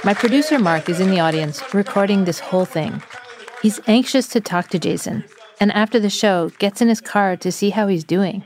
My 0.06 0.14
producer 0.14 0.60
Mark 0.60 0.88
is 0.88 1.00
in 1.00 1.10
the 1.10 1.18
audience 1.18 1.74
recording 1.74 2.24
this 2.24 2.38
whole 2.38 2.64
thing. 2.64 3.02
He's 3.60 3.80
anxious 3.88 4.28
to 4.28 4.40
talk 4.40 4.68
to 4.68 4.78
Jason, 4.78 5.24
and 5.58 5.72
after 5.72 5.98
the 5.98 6.10
show, 6.10 6.50
gets 6.60 6.80
in 6.80 6.86
his 6.88 7.00
car 7.00 7.36
to 7.38 7.50
see 7.50 7.70
how 7.70 7.88
he's 7.88 8.04
doing. 8.04 8.44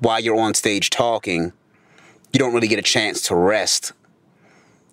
While 0.00 0.20
you're 0.20 0.38
on 0.38 0.54
stage 0.54 0.90
talking, 0.90 1.52
you 2.32 2.38
don't 2.38 2.52
really 2.52 2.68
get 2.68 2.78
a 2.78 2.82
chance 2.82 3.22
to 3.22 3.36
rest. 3.36 3.92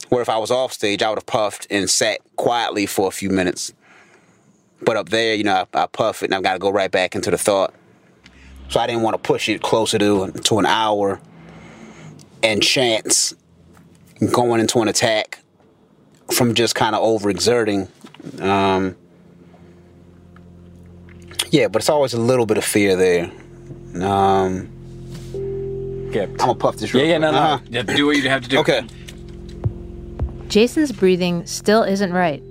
Where 0.10 0.22
if 0.22 0.30
I 0.30 0.38
was 0.38 0.52
off 0.52 0.74
stage, 0.74 1.02
I 1.02 1.10
would 1.10 1.18
have 1.18 1.26
puffed 1.26 1.68
and 1.70 1.90
sat 1.90 2.20
quietly 2.36 2.86
for 2.86 3.08
a 3.08 3.12
few 3.12 3.30
minutes. 3.30 3.74
But 4.82 4.98
up 4.98 5.10
there, 5.10 5.34
you 5.34 5.44
know, 5.44 5.66
I, 5.74 5.84
I 5.84 5.86
puff 5.88 6.24
it 6.24 6.26
and 6.26 6.36
I've 6.36 6.44
got 6.44 6.54
to 6.54 6.60
go 6.60 6.70
right 6.70 6.92
back 6.92 7.16
into 7.16 7.32
the 7.32 7.38
thought. 7.38 7.74
So 8.70 8.80
I 8.80 8.88
didn't 8.88 9.02
want 9.02 9.16
to 9.16 9.18
push 9.18 9.50
it 9.50 9.62
closer 9.62 9.98
to 10.00 10.32
to 10.32 10.60
an 10.60 10.66
hour 10.66 11.20
and 12.42 12.62
chance 12.62 13.34
going 14.32 14.60
into 14.60 14.80
an 14.82 14.88
attack 14.88 15.40
from 16.34 16.54
just 16.54 16.76
kind 16.76 16.96
of 16.96 17.02
overexerting. 17.02 17.90
Um, 18.42 18.96
yeah, 21.52 21.68
but 21.68 21.82
it's 21.82 21.90
always 21.90 22.14
a 22.14 22.20
little 22.20 22.46
bit 22.46 22.58
of 22.58 22.66
fear 22.66 22.96
there. 22.96 23.32
Um, 24.02 24.70
Yeah, 26.13 26.24
I'm 26.24 26.36
gonna 26.36 26.55
puff 26.55 26.77
this. 26.77 26.93
Real 26.93 27.05
yeah, 27.05 27.12
yeah, 27.13 27.17
no, 27.17 27.32
no. 27.32 27.38
Uh-huh. 27.38 27.60
Yeah, 27.70 27.82
do 27.82 28.05
what 28.05 28.17
you 28.17 28.29
have 28.29 28.43
to 28.43 28.50
do. 28.50 28.60
Okay. 28.60 28.86
Jason's 30.48 30.91
breathing 30.91 31.46
still 31.46 31.82
isn't 31.84 32.13
right. 32.13 32.43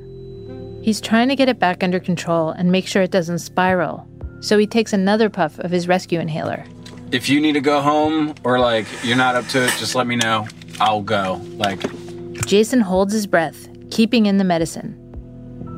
He's 0.82 1.00
trying 1.00 1.28
to 1.28 1.36
get 1.36 1.48
it 1.48 1.60
back 1.60 1.84
under 1.84 2.00
control 2.00 2.50
and 2.50 2.72
make 2.72 2.86
sure 2.88 3.02
it 3.02 3.12
doesn't 3.12 3.38
spiral. 3.38 4.06
So 4.40 4.58
he 4.58 4.66
takes 4.66 4.92
another 4.92 5.30
puff 5.30 5.58
of 5.60 5.70
his 5.70 5.86
rescue 5.86 6.18
inhaler. 6.18 6.64
If 7.12 7.28
you 7.28 7.40
need 7.40 7.52
to 7.52 7.60
go 7.60 7.80
home 7.80 8.34
or 8.42 8.58
like 8.58 8.86
you're 9.04 9.16
not 9.16 9.36
up 9.36 9.46
to 9.48 9.62
it, 9.64 9.70
just 9.78 9.94
let 9.94 10.08
me 10.08 10.16
know. 10.16 10.48
I'll 10.80 11.02
go. 11.02 11.40
Like, 11.52 11.80
Jason 12.46 12.80
holds 12.80 13.12
his 13.12 13.28
breath, 13.28 13.68
keeping 13.90 14.26
in 14.26 14.38
the 14.38 14.44
medicine. 14.44 14.98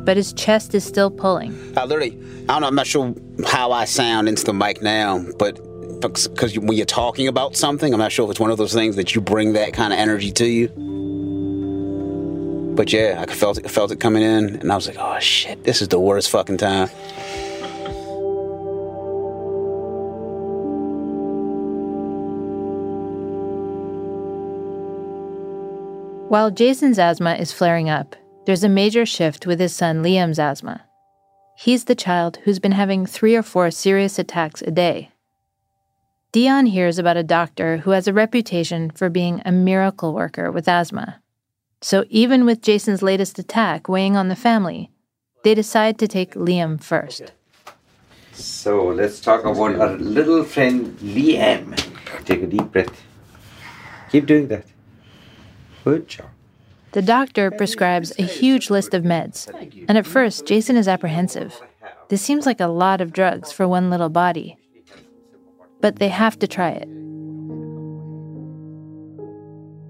But 0.04 0.16
his 0.16 0.32
chest 0.32 0.74
is 0.74 0.84
still 0.84 1.10
pulling. 1.10 1.52
I 1.76 1.84
literally, 1.84 2.18
I 2.48 2.52
don't 2.52 2.62
know. 2.62 2.68
I'm 2.68 2.74
not 2.74 2.86
sure 2.86 3.14
how 3.46 3.72
I 3.72 3.84
sound 3.84 4.28
into 4.28 4.44
the 4.44 4.54
mic 4.54 4.80
now, 4.80 5.22
but 5.38 5.60
because 6.08 6.58
when 6.58 6.76
you're 6.76 6.86
talking 6.86 7.28
about 7.28 7.56
something, 7.56 7.92
I'm 7.92 8.00
not 8.00 8.12
sure 8.12 8.24
if 8.24 8.30
it's 8.30 8.40
one 8.40 8.50
of 8.50 8.58
those 8.58 8.72
things 8.72 8.96
that 8.96 9.14
you 9.14 9.20
bring 9.20 9.54
that 9.54 9.72
kind 9.72 9.92
of 9.92 9.98
energy 9.98 10.30
to 10.32 10.46
you. 10.46 10.68
But 12.74 12.92
yeah, 12.92 13.24
I 13.26 13.32
felt 13.32 13.58
it, 13.58 13.70
felt 13.70 13.92
it 13.92 14.00
coming 14.00 14.22
in, 14.22 14.56
and 14.56 14.72
I 14.72 14.74
was 14.74 14.88
like, 14.88 14.96
"Oh 14.98 15.18
shit, 15.20 15.64
this 15.64 15.80
is 15.80 15.88
the 15.88 16.00
worst 16.00 16.30
fucking 16.30 16.56
time." 16.56 16.88
While 26.28 26.50
Jason's 26.50 26.98
asthma 26.98 27.34
is 27.34 27.52
flaring 27.52 27.88
up, 27.88 28.16
there's 28.44 28.64
a 28.64 28.68
major 28.68 29.06
shift 29.06 29.46
with 29.46 29.60
his 29.60 29.74
son 29.74 30.02
Liam's 30.02 30.40
asthma. 30.40 30.82
He's 31.56 31.84
the 31.84 31.94
child 31.94 32.38
who's 32.42 32.58
been 32.58 32.72
having 32.72 33.06
three 33.06 33.36
or 33.36 33.42
four 33.44 33.70
serious 33.70 34.18
attacks 34.18 34.60
a 34.62 34.72
day. 34.72 35.10
Dion 36.34 36.66
hears 36.66 36.98
about 36.98 37.16
a 37.16 37.22
doctor 37.22 37.76
who 37.76 37.92
has 37.92 38.08
a 38.08 38.12
reputation 38.12 38.90
for 38.90 39.08
being 39.08 39.40
a 39.44 39.52
miracle 39.52 40.12
worker 40.12 40.50
with 40.50 40.66
asthma. 40.66 41.20
So 41.80 42.06
even 42.10 42.44
with 42.44 42.60
Jason's 42.60 43.02
latest 43.02 43.38
attack 43.38 43.88
weighing 43.88 44.16
on 44.16 44.26
the 44.26 44.34
family, 44.34 44.90
they 45.44 45.54
decide 45.54 45.96
to 46.00 46.08
take 46.08 46.34
Liam 46.34 46.82
first. 46.82 47.30
So 48.32 48.86
let's 48.86 49.20
talk 49.20 49.44
about 49.44 49.76
our 49.76 49.96
little 49.96 50.42
friend 50.42 50.98
Liam. 50.98 51.78
Take 52.24 52.42
a 52.42 52.48
deep 52.48 52.72
breath. 52.72 53.04
Keep 54.10 54.26
doing 54.26 54.48
that. 54.48 54.66
Good 55.84 56.08
job. 56.08 56.30
The 56.90 57.02
doctor 57.02 57.52
prescribes 57.52 58.12
a 58.18 58.24
huge 58.24 58.70
list 58.70 58.92
of 58.92 59.04
meds, 59.04 59.46
and 59.88 59.96
at 59.96 60.04
first, 60.04 60.46
Jason 60.46 60.76
is 60.76 60.88
apprehensive. 60.88 61.60
This 62.08 62.22
seems 62.22 62.44
like 62.44 62.58
a 62.58 62.66
lot 62.66 63.00
of 63.00 63.12
drugs 63.12 63.52
for 63.52 63.68
one 63.68 63.88
little 63.88 64.08
body. 64.08 64.58
But 65.84 65.96
they 65.96 66.08
have 66.08 66.38
to 66.38 66.48
try 66.48 66.70
it. 66.70 66.88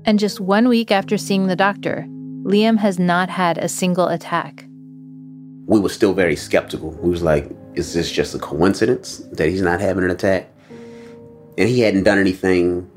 And 0.04 0.18
just 0.18 0.40
one 0.40 0.68
week 0.68 0.90
after 0.90 1.16
seeing 1.16 1.46
the 1.46 1.54
doctor, 1.54 2.04
Liam 2.42 2.78
has 2.78 2.98
not 2.98 3.28
had 3.28 3.58
a 3.58 3.68
single 3.68 4.08
attack. 4.08 4.64
We 5.66 5.78
were 5.78 5.88
still 5.88 6.12
very 6.12 6.34
skeptical. 6.34 6.90
We 7.00 7.10
was 7.10 7.22
like, 7.22 7.48
"Is 7.76 7.94
this 7.94 8.10
just 8.10 8.34
a 8.34 8.40
coincidence 8.40 9.22
that 9.30 9.48
he's 9.48 9.62
not 9.62 9.80
having 9.80 10.02
an 10.02 10.10
attack?" 10.10 10.50
And 11.56 11.68
he 11.68 11.82
hadn't 11.82 12.02
done 12.02 12.18
anything 12.18 12.90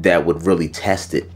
that 0.00 0.24
would 0.24 0.46
really 0.46 0.70
test 0.70 1.12
it. 1.12 1.30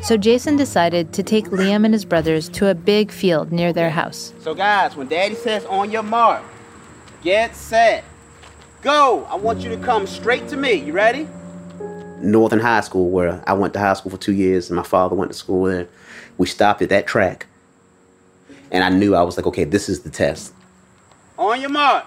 So 0.00 0.16
Jason 0.16 0.56
decided 0.56 1.12
to 1.12 1.22
take 1.22 1.50
Liam 1.50 1.84
and 1.84 1.92
his 1.92 2.06
brothers 2.06 2.48
to 2.56 2.70
a 2.70 2.74
big 2.74 3.10
field 3.10 3.52
near 3.52 3.74
their 3.74 3.90
house. 3.90 4.32
So, 4.40 4.54
guys, 4.54 4.96
when 4.96 5.08
Daddy 5.08 5.34
says 5.34 5.66
on 5.66 5.90
your 5.90 6.04
mark, 6.04 6.42
get 7.22 7.54
set, 7.54 8.02
go, 8.86 9.26
I 9.28 9.34
want 9.34 9.62
you 9.62 9.68
to 9.70 9.76
come 9.78 10.06
straight 10.06 10.46
to 10.46 10.56
me. 10.56 10.74
You 10.74 10.92
ready? 10.92 11.26
Northern 12.20 12.60
High 12.60 12.82
School, 12.82 13.10
where 13.10 13.42
I 13.44 13.52
went 13.52 13.74
to 13.74 13.80
high 13.80 13.94
school 13.94 14.12
for 14.12 14.16
two 14.16 14.32
years, 14.32 14.70
and 14.70 14.76
my 14.76 14.84
father 14.84 15.16
went 15.16 15.32
to 15.32 15.36
school 15.36 15.64
there. 15.64 15.88
We 16.38 16.46
stopped 16.46 16.82
at 16.82 16.88
that 16.90 17.08
track, 17.08 17.46
and 18.70 18.84
I 18.84 18.90
knew 18.90 19.16
I 19.16 19.22
was 19.22 19.36
like, 19.36 19.46
okay, 19.46 19.64
this 19.64 19.88
is 19.88 20.02
the 20.02 20.10
test. 20.10 20.52
On 21.36 21.60
your 21.60 21.70
mark. 21.70 22.04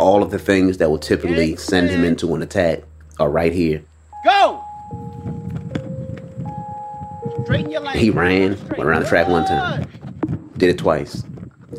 All 0.00 0.22
of 0.22 0.30
the 0.30 0.38
things 0.38 0.78
that 0.78 0.88
will 0.88 0.98
typically 0.98 1.54
send 1.56 1.90
him 1.90 2.02
into 2.02 2.34
an 2.34 2.40
attack 2.40 2.80
are 3.20 3.28
right 3.28 3.52
here. 3.52 3.82
Go! 4.24 4.64
Straighten 7.44 7.70
your 7.70 7.82
lane. 7.82 7.98
He 7.98 8.08
ran, 8.08 8.58
went 8.70 8.84
around 8.84 9.02
the 9.02 9.08
track 9.08 9.28
one 9.28 9.44
time. 9.44 9.86
Did 10.56 10.70
it 10.70 10.78
twice. 10.78 11.22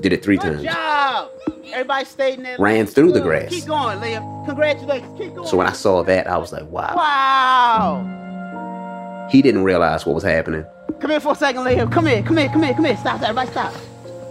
Did 0.02 0.14
it 0.14 0.24
three 0.24 0.38
times. 0.38 0.64
Job. 0.64 1.32
Everybody 1.72 2.06
stayed 2.06 2.36
in 2.36 2.44
there. 2.44 2.58
ran 2.60 2.86
through 2.86 3.14
the 3.14 3.22
grass. 3.22 3.50
Keep 3.50 3.66
going, 3.66 4.00
Liam. 4.00 4.46
Congratulations. 4.46 5.18
Keep 5.18 5.36
going. 5.36 5.48
So 5.48 5.58
when 5.58 5.68
I 5.68 5.74
saw 5.74 6.04
that, 6.04 6.28
I 6.28 6.38
was 6.38 6.52
like, 6.52 6.70
wow. 6.70 6.94
Wow. 6.96 9.28
He 9.32 9.42
didn't 9.42 9.64
realize 9.64 10.06
what 10.06 10.14
was 10.14 10.24
happening. 10.24 10.66
Come 11.00 11.12
here 11.12 11.20
for 11.20 11.34
a 11.34 11.36
second, 11.36 11.64
Liam. 11.64 11.92
Come 11.92 12.06
here. 12.06 12.22
Come 12.24 12.38
here. 12.38 12.50
Come 12.50 12.64
here. 12.64 12.74
Come 12.74 12.86
here. 12.86 12.98
Stop. 12.98 13.22
That. 13.22 13.30
Everybody 13.30 13.52
stop. 13.52 13.74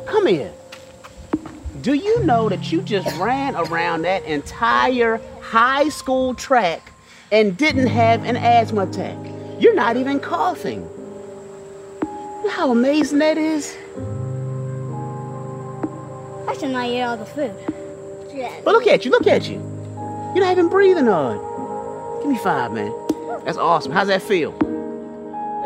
Come 0.07 0.27
here. 0.27 0.53
Do 1.81 1.95
you 1.95 2.23
know 2.25 2.49
that 2.49 2.71
you 2.71 2.81
just 2.83 3.17
ran 3.19 3.57
around 3.57 4.03
that 4.03 4.25
entire 4.25 5.21
high 5.41 5.89
school 5.89 6.35
track 6.35 6.93
and 7.33 7.57
didn't 7.57 7.89
have 7.89 8.25
an 8.25 8.37
asthma 8.37 8.83
attack? 8.83 9.17
You're 9.59 9.75
not 9.75 9.97
even 9.97 10.21
coughing. 10.21 10.89
You 12.03 12.45
know 12.45 12.51
how 12.51 12.71
amazing 12.71 13.19
that 13.19 13.37
is? 13.37 13.77
I 16.53 16.55
should 16.59 16.71
not 16.71 16.87
eat 16.87 17.01
all 17.01 17.17
the 17.17 17.25
food. 17.25 17.55
Yeah. 18.35 18.61
But 18.63 18.73
look 18.75 18.87
at 18.87 19.07
you, 19.07 19.11
look 19.11 19.27
at 19.27 19.49
you. 19.49 19.55
You're 20.35 20.45
not 20.45 20.53
even 20.53 20.69
breathing 20.69 21.07
hard. 21.07 21.41
Give 22.21 22.31
me 22.31 22.37
five, 22.37 22.73
man. 22.73 22.93
That's 23.47 23.57
awesome. 23.57 23.91
How's 23.91 24.09
that 24.09 24.21
feel? 24.21 24.55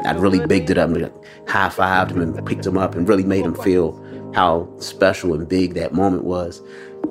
I 0.04 0.12
really 0.12 0.46
bigged 0.46 0.70
it 0.70 0.78
up 0.78 0.90
and 0.90 1.10
high 1.48 1.70
fived 1.70 2.12
him 2.12 2.20
and 2.20 2.46
picked 2.46 2.64
him 2.64 2.78
up 2.78 2.94
and 2.94 3.08
really 3.08 3.24
made 3.24 3.44
him 3.44 3.56
feel 3.56 4.00
how 4.32 4.68
special 4.78 5.34
and 5.34 5.48
big 5.48 5.74
that 5.74 5.92
moment 5.92 6.22
was. 6.22 6.62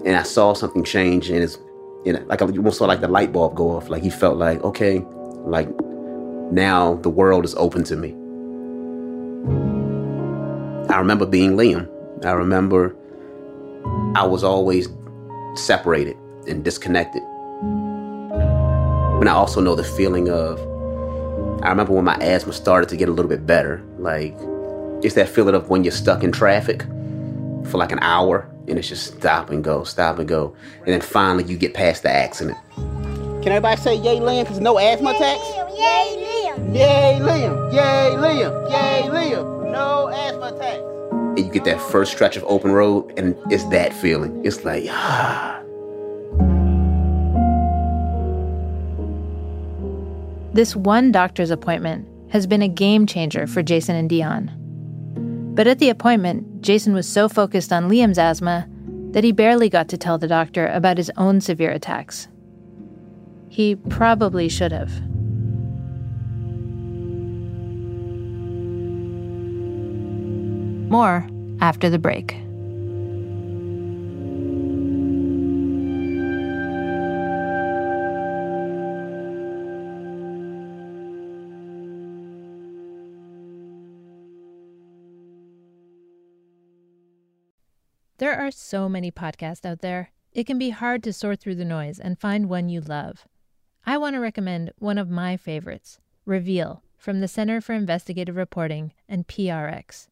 And 0.06 0.16
I 0.16 0.24
saw 0.24 0.54
something 0.54 0.86
change 0.86 1.30
in 1.30 1.42
his, 1.42 1.58
you 2.06 2.14
know, 2.14 2.24
like 2.28 2.42
I 2.42 2.46
almost 2.46 2.78
saw 2.78 2.86
like 2.86 3.02
the 3.02 3.10
light 3.10 3.34
bulb 3.34 3.56
go 3.56 3.72
off. 3.72 3.90
Like 3.90 4.04
he 4.04 4.10
felt 4.10 4.38
like, 4.38 4.64
okay, 4.64 5.00
like 5.44 5.68
now 6.50 6.96
the 7.02 7.10
world 7.10 7.44
is 7.44 7.54
open 7.56 7.84
to 7.84 7.98
me. 7.98 8.12
I 10.90 10.98
remember 10.98 11.26
being 11.26 11.58
Liam. 11.58 11.90
I 12.24 12.32
remember 12.32 12.96
I 14.16 14.26
was 14.26 14.46
always 14.46 14.88
separated 15.56 16.16
and 16.48 16.64
disconnected. 16.64 17.22
But 19.20 19.28
I 19.28 19.32
also 19.32 19.60
know 19.60 19.76
the 19.76 19.84
feeling 19.84 20.30
of 20.30 20.58
I 21.62 21.70
remember 21.70 21.92
when 21.92 22.06
my 22.06 22.16
asthma 22.16 22.54
started 22.54 22.88
to 22.90 22.98
get 22.98 23.10
a 23.10 23.12
little 23.12 23.28
bit 23.28 23.46
better. 23.46 23.84
Like, 23.98 24.34
it's 25.04 25.16
that 25.16 25.28
feeling 25.28 25.54
of 25.54 25.70
when 25.70 25.84
you're 25.84 25.92
stuck 25.92 26.24
in 26.24 26.32
traffic 26.32 26.84
for 27.70 27.78
like 27.78 27.92
an 27.92 28.00
hour 28.02 28.50
and 28.70 28.80
it's 28.80 28.88
just 28.88 29.18
stop 29.18 29.50
and 29.50 29.62
go, 29.62 29.84
stop 29.84 30.18
and 30.18 30.30
go. 30.30 30.56
And 30.78 30.88
then 30.88 31.02
finally 31.02 31.44
you 31.44 31.58
get 31.58 31.74
past 31.74 32.04
the 32.04 32.10
accident. 32.10 32.58
Can 32.76 33.50
everybody 33.50 33.82
say 33.82 33.96
yay, 33.96 34.20
Liam? 34.20 34.44
Because 34.44 34.62
no 34.62 34.80
asthma 34.80 35.10
attacks? 35.10 35.46
Yay, 35.78 36.24
Liam! 36.24 36.74
Yay, 36.74 37.20
Liam. 37.20 37.74
Yay, 37.74 38.16
Liam. 38.16 38.72
Yay, 38.72 39.10
Liam. 39.10 39.72
No 39.74 40.08
asthma 40.08 40.56
attacks. 40.56 40.95
And 41.38 41.46
you 41.46 41.52
get 41.52 41.66
that 41.66 41.82
first 41.82 42.14
stretch 42.14 42.38
of 42.38 42.44
open 42.46 42.72
road 42.72 43.12
and 43.18 43.36
it's 43.52 43.66
that 43.66 43.94
feeling. 43.94 44.46
It's 44.46 44.64
like, 44.64 44.86
ah. 44.90 45.62
This 50.54 50.74
one 50.74 51.12
doctor's 51.12 51.52
appointment 51.52 52.08
has 52.32 52.48
been 52.48 52.62
a 52.62 52.70
game 52.70 53.06
changer 53.06 53.46
for 53.46 53.62
Jason 53.62 53.98
and 53.98 54.10
Dion. 54.10 54.50
But 55.54 55.68
at 55.68 55.80
the 55.80 55.90
appointment, 55.90 56.62
Jason 56.62 56.94
was 56.94 57.08
so 57.08 57.28
focused 57.28 57.74
on 57.74 57.90
Liam's 57.90 58.18
asthma 58.18 58.68
that 59.12 59.24
he 59.24 59.34
barely 59.34 59.70
got 59.70 59.90
to 59.90 59.98
tell 59.98 60.18
the 60.18 60.28
doctor 60.28 60.68
about 60.68 60.98
his 60.98 61.12
own 61.18 61.42
severe 61.42 61.72
attacks. 61.72 62.30
He 63.50 63.76
probably 63.76 64.50
should 64.50 64.72
have. 64.72 64.92
More 70.90 71.28
after 71.62 71.90
the 71.90 72.00
break. 72.00 72.36
There 88.18 88.40
are 88.40 88.50
so 88.50 88.88
many 88.88 89.12
podcasts 89.12 89.66
out 89.66 89.82
there. 89.82 90.12
It 90.32 90.46
can 90.48 90.58
be 90.58 90.70
hard 90.70 91.04
to 91.04 91.12
sort 91.12 91.42
through 91.42 91.56
the 91.56 91.66
noise 91.66 92.00
and 92.00 92.18
find 92.18 92.48
one 92.48 92.70
you 92.70 92.80
love. 92.80 93.28
I 93.86 93.98
want 93.98 94.16
to 94.16 94.20
recommend 94.20 94.72
one 94.78 94.98
of 94.98 95.10
my 95.10 95.36
favorites, 95.36 96.00
Reveal, 96.26 96.82
from 96.98 97.20
the 97.20 97.28
Center 97.28 97.60
for 97.60 97.74
Investigative 97.74 98.36
Reporting 98.36 98.94
and 99.10 99.28
PRX. 99.28 100.08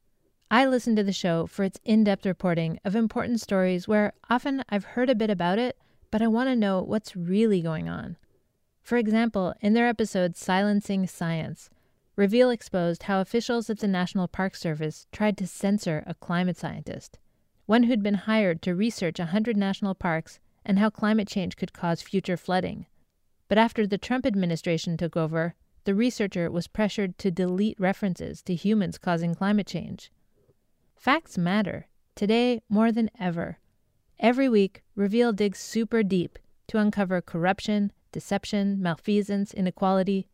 I 0.53 0.67
listen 0.67 0.95
to 0.97 1.03
the 1.03 1.11
show 1.11 1.47
for 1.47 1.63
its 1.63 1.79
in 1.83 2.03
depth 2.03 2.27
reporting 2.27 2.77
of 2.85 2.95
important 2.95 3.41
stories 3.41 3.87
where 3.87 4.13
often 4.29 4.63
I've 4.69 4.85
heard 4.85 5.09
a 5.09 5.15
bit 5.15 5.31
about 5.31 5.57
it, 5.57 5.79
but 6.11 6.21
I 6.21 6.27
want 6.27 6.47
to 6.47 6.55
know 6.55 6.79
what's 6.83 7.15
really 7.15 7.59
going 7.59 7.89
on. 7.89 8.17
For 8.83 8.99
example, 8.99 9.55
in 9.61 9.73
their 9.73 9.87
episode 9.87 10.35
Silencing 10.35 11.07
Science, 11.07 11.71
Reveal 12.15 12.51
exposed 12.51 13.03
how 13.03 13.19
officials 13.19 13.71
at 13.71 13.79
the 13.79 13.87
National 13.87 14.27
Park 14.27 14.55
Service 14.55 15.07
tried 15.11 15.35
to 15.39 15.47
censor 15.47 16.03
a 16.05 16.13
climate 16.13 16.57
scientist, 16.57 17.17
one 17.65 17.83
who'd 17.83 18.03
been 18.03 18.13
hired 18.13 18.61
to 18.61 18.75
research 18.75 19.17
100 19.17 19.57
national 19.57 19.95
parks 19.95 20.39
and 20.63 20.77
how 20.77 20.91
climate 20.91 21.27
change 21.27 21.57
could 21.57 21.73
cause 21.73 22.03
future 22.03 22.37
flooding. 22.37 22.85
But 23.47 23.57
after 23.57 23.87
the 23.87 23.97
Trump 23.97 24.27
administration 24.27 24.95
took 24.97 25.17
over, 25.17 25.55
the 25.85 25.95
researcher 25.95 26.51
was 26.51 26.67
pressured 26.67 27.17
to 27.17 27.31
delete 27.31 27.79
references 27.79 28.43
to 28.43 28.53
humans 28.53 28.99
causing 28.99 29.33
climate 29.33 29.65
change. 29.65 30.11
Facts 30.95 31.38
matter, 31.38 31.88
today 32.15 32.62
more 32.69 32.91
than 32.91 33.10
ever. 33.19 33.60
Every 34.19 34.47
week, 34.47 34.84
Reveal 34.95 35.34
digs 35.34 35.60
super 35.60 36.03
deep 36.03 36.39
to 36.67 36.77
uncover 36.77 37.21
corruption, 37.21 37.91
deception, 38.12 38.82
malfeasance, 38.82 39.53
inequality, 39.53 40.27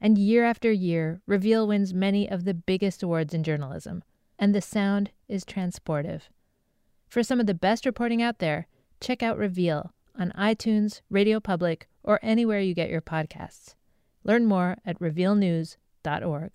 and 0.00 0.18
year 0.18 0.44
after 0.44 0.70
year, 0.70 1.20
Reveal 1.26 1.66
wins 1.66 1.94
many 1.94 2.28
of 2.28 2.44
the 2.44 2.54
biggest 2.54 3.02
awards 3.02 3.32
in 3.32 3.42
journalism, 3.42 4.02
and 4.38 4.54
the 4.54 4.60
sound 4.60 5.10
is 5.28 5.44
transportive. 5.44 6.22
For 7.08 7.22
some 7.22 7.40
of 7.40 7.46
the 7.46 7.54
best 7.54 7.86
reporting 7.86 8.20
out 8.20 8.38
there, 8.38 8.66
check 9.00 9.22
out 9.22 9.38
Reveal 9.38 9.92
on 10.18 10.32
iTunes, 10.32 11.00
Radio 11.08 11.40
Public, 11.40 11.88
or 12.02 12.18
anywhere 12.22 12.60
you 12.60 12.74
get 12.74 12.90
your 12.90 13.00
podcasts. 13.00 13.74
Learn 14.24 14.44
more 14.46 14.76
at 14.84 14.98
revealnews.org. 14.98 16.50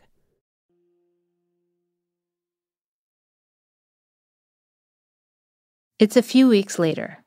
It's 6.01 6.17
a 6.17 6.23
few 6.23 6.47
weeks 6.47 6.79
later. 6.79 7.23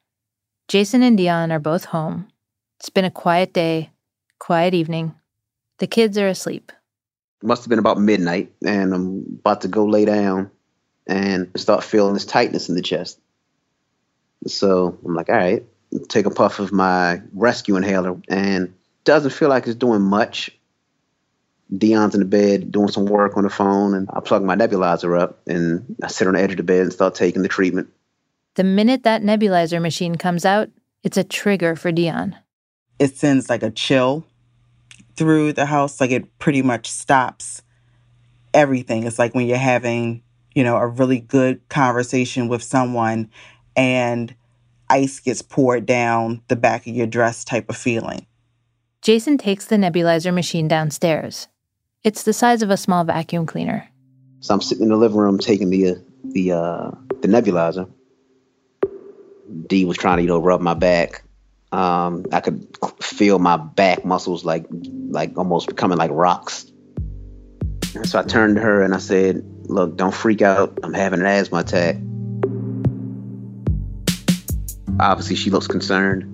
Jason 0.67 1.05
and 1.05 1.17
Dion 1.17 1.53
are 1.53 1.61
both 1.61 1.85
home. 1.85 2.27
It's 2.81 2.89
been 2.89 3.05
a 3.05 3.11
quiet 3.11 3.53
day, 3.53 3.93
quiet 4.41 4.75
evening. 4.75 5.15
The 5.79 5.87
kids 5.87 6.19
are 6.19 6.27
asleep. 6.27 6.73
Must 7.41 7.63
have 7.63 7.69
been 7.69 7.79
about 7.79 8.01
midnight, 8.01 8.53
and 8.67 8.93
I'm 8.93 9.39
about 9.39 9.61
to 9.61 9.69
go 9.69 9.85
lay 9.85 10.07
down 10.07 10.51
and 11.07 11.53
start 11.55 11.85
feeling 11.85 12.15
this 12.15 12.25
tightness 12.25 12.69
in 12.69 12.75
the 12.75 12.83
chest. 12.83 13.21
So 14.49 14.99
I'm 15.05 15.15
like, 15.15 15.29
all 15.29 15.37
right, 15.37 15.65
take 16.09 16.27
a 16.27 16.31
puff 16.31 16.59
of 16.59 16.73
my 16.73 17.23
rescue 17.33 17.77
inhaler, 17.77 18.21
and 18.29 18.75
doesn't 19.05 19.31
feel 19.31 19.51
like 19.51 19.69
it's 19.69 19.77
doing 19.77 20.03
much. 20.03 20.51
Dion's 21.79 22.15
in 22.15 22.21
the 22.23 22.27
bed 22.27 22.73
doing 22.73 22.89
some 22.89 23.07
work 23.07 23.37
on 23.37 23.45
the 23.45 23.51
phone, 23.51 23.95
and 23.95 24.09
I 24.13 24.19
plug 24.19 24.43
my 24.43 24.57
nebulizer 24.57 25.17
up, 25.17 25.43
and 25.47 25.95
I 26.03 26.09
sit 26.09 26.27
on 26.27 26.35
the 26.35 26.41
edge 26.41 26.51
of 26.51 26.57
the 26.57 26.65
bed 26.65 26.81
and 26.81 26.93
start 26.93 27.15
taking 27.15 27.43
the 27.43 27.49
treatment. 27.49 27.91
The 28.55 28.65
minute 28.65 29.03
that 29.03 29.23
nebulizer 29.23 29.81
machine 29.83 30.15
comes 30.17 30.45
out, 30.45 30.71
it's 31.03 31.17
a 31.17 31.25
trigger 31.25 31.75
for 31.77 31.91
Dion. 31.93 32.37
it 32.99 33.17
sends 33.17 33.51
like 33.51 33.63
a 33.63 33.71
chill 33.71 34.25
through 35.17 35.53
the 35.53 35.67
house. 35.67 36.01
Like 36.01 36.11
it 36.13 36.39
pretty 36.39 36.63
much 36.63 36.89
stops 36.91 37.63
everything. 38.53 39.05
It's 39.05 39.19
like 39.19 39.35
when 39.35 39.47
you're 39.47 39.57
having, 39.57 40.23
you 40.55 40.63
know, 40.63 40.77
a 40.77 40.87
really 40.87 41.19
good 41.21 41.69
conversation 41.69 42.49
with 42.49 42.63
someone 42.63 43.29
and 43.77 44.35
ice 44.89 45.19
gets 45.19 45.43
poured 45.43 45.87
down 45.87 46.41
the 46.49 46.57
back 46.57 46.87
of 46.87 46.95
your 46.95 47.09
dress 47.09 47.45
type 47.45 47.69
of 47.69 47.77
feeling. 47.77 48.27
Jason 49.03 49.37
takes 49.37 49.67
the 49.67 49.77
nebulizer 49.77 50.33
machine 50.33 50.69
downstairs. 50.69 51.49
It's 52.05 52.23
the 52.23 52.33
size 52.33 52.63
of 52.63 52.71
a 52.71 52.77
small 52.77 53.03
vacuum 53.03 53.47
cleaner. 53.47 53.89
So 54.41 54.55
I'm 54.55 54.61
sitting 54.61 54.85
in 54.85 54.91
the 54.91 54.97
living 54.97 55.19
room 55.19 55.39
taking 55.39 55.71
the 55.71 55.97
the 56.23 56.53
uh, 56.53 56.91
the 57.21 57.29
nebulizer. 57.29 57.91
D 59.67 59.85
was 59.85 59.97
trying 59.97 60.19
to 60.19 60.23
you 60.23 60.29
know 60.29 60.39
rub 60.39 60.61
my 60.61 60.75
back. 60.75 61.23
Um, 61.73 62.25
I 62.33 62.41
could 62.41 62.67
feel 63.01 63.39
my 63.39 63.57
back 63.57 64.05
muscles 64.05 64.45
like 64.45 64.67
like 64.71 65.37
almost 65.37 65.67
becoming 65.67 65.99
like 65.99 66.11
rocks. 66.13 66.71
And 67.95 68.09
so 68.09 68.19
I 68.19 68.23
turned 68.23 68.57
to 68.57 68.63
her 68.63 68.83
and 68.83 68.95
I 68.95 68.99
said, 68.99 69.45
"Look, 69.65 69.97
don't 69.97 70.15
freak 70.15 70.43
out. 70.43 70.79
I'm 70.83 70.95
having 70.95 71.21
an 71.21 71.27
asthma 71.27 71.59
attack." 71.59 71.97
Obviously, 75.01 75.37
she 75.37 75.51
looks 75.51 75.67
concerned. 75.67 76.31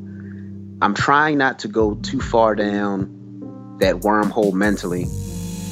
I'm 0.83 0.95
trying 0.95 1.39
not 1.39 1.59
to 1.61 1.69
go 1.69 1.95
too 1.97 2.21
far 2.21 2.55
down 2.55 3.77
that 3.81 3.97
wormhole 3.97 4.53
mentally 4.53 5.07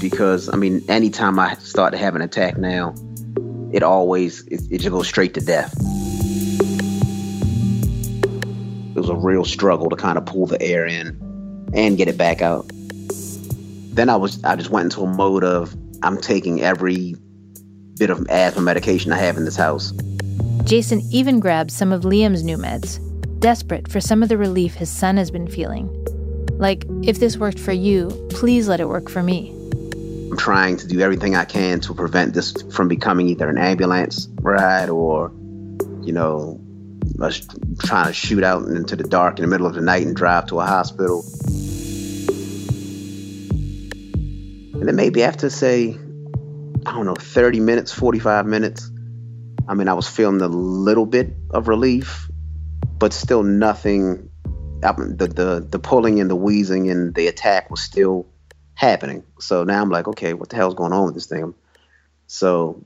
because 0.01 0.49
I 0.49 0.57
mean, 0.57 0.83
anytime 0.89 1.39
I 1.39 1.55
start 1.55 1.93
to 1.93 1.99
have 1.99 2.15
an 2.17 2.23
attack 2.23 2.59
now, 2.59 2.95
it 3.73 3.83
always 3.83 4.47
it, 4.47 4.63
it 4.71 4.79
just 4.79 4.91
goes 4.91 5.09
straight 5.09 5.35
to 5.35 5.41
death. 5.41 5.75
Was 8.99 9.09
a 9.09 9.15
real 9.15 9.45
struggle 9.45 9.89
to 9.91 9.97
kind 9.97 10.19
of 10.19 10.27
pull 10.27 10.47
the 10.47 10.61
air 10.61 10.87
in 10.87 11.71
and 11.75 11.97
get 11.97 12.09
it 12.09 12.17
back 12.17 12.43
out. 12.43 12.71
Then 13.95 14.09
I 14.09 14.17
was 14.17 14.43
I 14.45 14.57
just 14.57 14.71
went 14.71 14.85
into 14.87 15.03
a 15.03 15.07
mode 15.07 15.45
of 15.45 15.77
I'm 16.03 16.21
taking 16.21 16.63
every 16.63 17.15
bit 17.99 18.11
of 18.11 18.27
asthma 18.29 18.63
medication 18.63 19.13
I 19.13 19.19
have 19.19 19.37
in 19.37 19.45
this 19.45 19.57
house. 19.57 19.93
Jason 20.65 21.03
even 21.11 21.41
grabbed 21.41 21.71
some 21.71 21.93
of 21.93 22.03
Liam's 22.03 22.45
new 22.45 22.57
meds, 22.57 23.01
desperate 23.41 23.89
for 23.89 24.01
some 24.01 24.23
of 24.23 24.29
the 24.29 24.37
relief 24.37 24.75
his 24.75 24.91
son 24.91 25.17
has 25.17 25.31
been 25.31 25.49
feeling. 25.49 25.89
Like, 26.59 26.85
if 27.03 27.21
this 27.21 27.37
worked 27.37 27.59
for 27.59 27.73
you, 27.73 28.09
please 28.31 28.69
let 28.69 28.81
it 28.81 28.89
work 28.89 29.09
for 29.09 29.23
me. 29.23 29.51
I'm 30.31 30.37
trying 30.37 30.77
to 30.77 30.87
do 30.87 31.01
everything 31.01 31.37
I 31.37 31.45
can 31.45 31.81
to 31.81 31.95
prevent 31.95 32.35
this 32.35 32.53
from 32.71 32.89
becoming 32.89 33.29
either 33.29 33.49
an 33.49 33.59
ambulance 33.59 34.29
ride 34.43 34.91
or, 34.91 35.33
you 36.03 36.13
know, 36.13 36.61
trying 37.79 38.07
to 38.07 38.13
shoot 38.13 38.45
out 38.45 38.65
into 38.65 38.97
the 38.97 39.05
dark 39.05 39.39
in 39.39 39.43
the 39.43 39.49
middle 39.49 39.67
of 39.67 39.75
the 39.75 39.81
night 39.81 40.07
and 40.07 40.15
drive 40.15 40.47
to 40.47 40.61
a 40.61 40.67
hospital. 40.67 41.25
And 44.75 44.87
then 44.87 44.97
maybe 44.97 45.23
after, 45.25 45.51
say, 45.51 45.97
I 46.87 46.93
don't 46.93 47.07
know, 47.07 47.15
30 47.15 47.61
minutes, 47.61 47.93
45 47.93 48.47
minutes, 48.47 48.91
I 49.69 49.75
mean, 49.75 49.89
I 49.89 49.95
was 49.95 50.09
feeling 50.09 50.41
a 50.41 50.49
little 50.49 51.05
bit 51.05 51.33
of 51.51 51.69
relief, 51.69 52.31
but 52.99 53.13
still 53.13 53.43
nothing. 53.43 54.31
I 54.83 54.93
mean, 54.97 55.17
the, 55.17 55.27
the, 55.27 55.67
the 55.69 55.79
pulling 55.79 56.21
and 56.21 56.31
the 56.31 56.37
wheezing 56.37 56.91
and 56.91 57.15
the 57.15 57.27
attack 57.27 57.71
was 57.71 57.83
still 57.83 58.27
happening. 58.75 59.25
So 59.41 59.65
now 59.65 59.83
I'm 59.83 59.91
like, 59.91 60.09
okay, 60.09 60.33
what 60.33 60.49
the 60.49 60.57
hell's 60.57 60.75
going 60.75 60.93
on 60.93 61.07
with 61.07 61.15
this 61.15 61.27
thing? 61.27 61.55
So, 62.29 62.85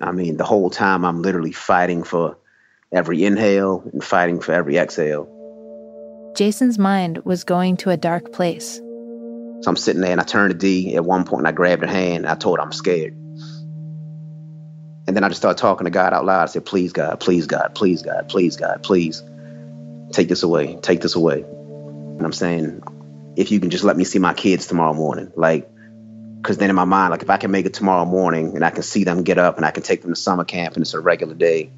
I 0.00 0.12
mean, 0.12 0.36
the 0.36 0.44
whole 0.44 0.68
time 0.68 1.04
I'm 1.04 1.22
literally 1.22 1.52
fighting 1.52 2.02
for 2.02 2.36
every 2.92 3.24
inhale 3.24 3.82
and 3.92 4.02
fighting 4.02 4.40
for 4.40 4.52
every 4.52 4.76
exhale. 4.76 5.28
Jason's 6.36 6.78
mind 6.78 7.18
was 7.24 7.44
going 7.44 7.76
to 7.78 7.90
a 7.90 7.96
dark 7.96 8.32
place. 8.32 8.76
So 9.62 9.68
I'm 9.68 9.76
sitting 9.76 10.00
there 10.00 10.12
and 10.12 10.20
I 10.20 10.24
turned 10.24 10.52
to 10.52 10.58
D 10.58 10.94
at 10.96 11.04
one 11.04 11.24
point 11.24 11.40
and 11.40 11.48
I 11.48 11.52
grabbed 11.52 11.82
her 11.82 11.88
hand 11.88 12.24
and 12.24 12.28
I 12.28 12.34
told 12.34 12.58
her 12.58 12.64
I'm 12.64 12.72
scared. 12.72 13.14
And 15.06 15.16
then 15.16 15.24
I 15.24 15.28
just 15.28 15.40
started 15.40 15.60
talking 15.60 15.84
to 15.84 15.90
God 15.90 16.12
out 16.12 16.24
loud. 16.24 16.42
I 16.42 16.46
said, 16.46 16.64
please, 16.64 16.92
God, 16.92 17.20
please, 17.20 17.46
God, 17.46 17.74
please, 17.74 18.02
God, 18.02 18.28
please, 18.28 18.56
God, 18.56 18.82
please. 18.82 19.22
Take 20.12 20.28
this 20.28 20.42
away. 20.42 20.76
Take 20.76 21.00
this 21.00 21.14
away. 21.14 21.42
And 21.42 22.22
I'm 22.24 22.32
saying, 22.32 22.82
if 23.36 23.50
you 23.50 23.60
can 23.60 23.70
just 23.70 23.84
let 23.84 23.96
me 23.96 24.04
see 24.04 24.18
my 24.18 24.34
kids 24.34 24.66
tomorrow 24.66 24.94
morning. 24.94 25.32
Like, 25.36 25.68
because 26.40 26.58
then 26.58 26.70
in 26.70 26.76
my 26.76 26.84
mind, 26.84 27.10
like 27.10 27.22
if 27.22 27.30
I 27.30 27.36
can 27.36 27.50
make 27.50 27.66
it 27.66 27.74
tomorrow 27.74 28.04
morning 28.04 28.54
and 28.54 28.64
I 28.64 28.70
can 28.70 28.82
see 28.82 29.04
them 29.04 29.22
get 29.22 29.38
up 29.38 29.56
and 29.56 29.66
I 29.66 29.70
can 29.70 29.82
take 29.82 30.02
them 30.02 30.10
to 30.10 30.16
summer 30.16 30.44
camp 30.44 30.74
and 30.74 30.82
it's 30.82 30.94
a 30.94 31.00
regular 31.00 31.34
day, 31.34 31.70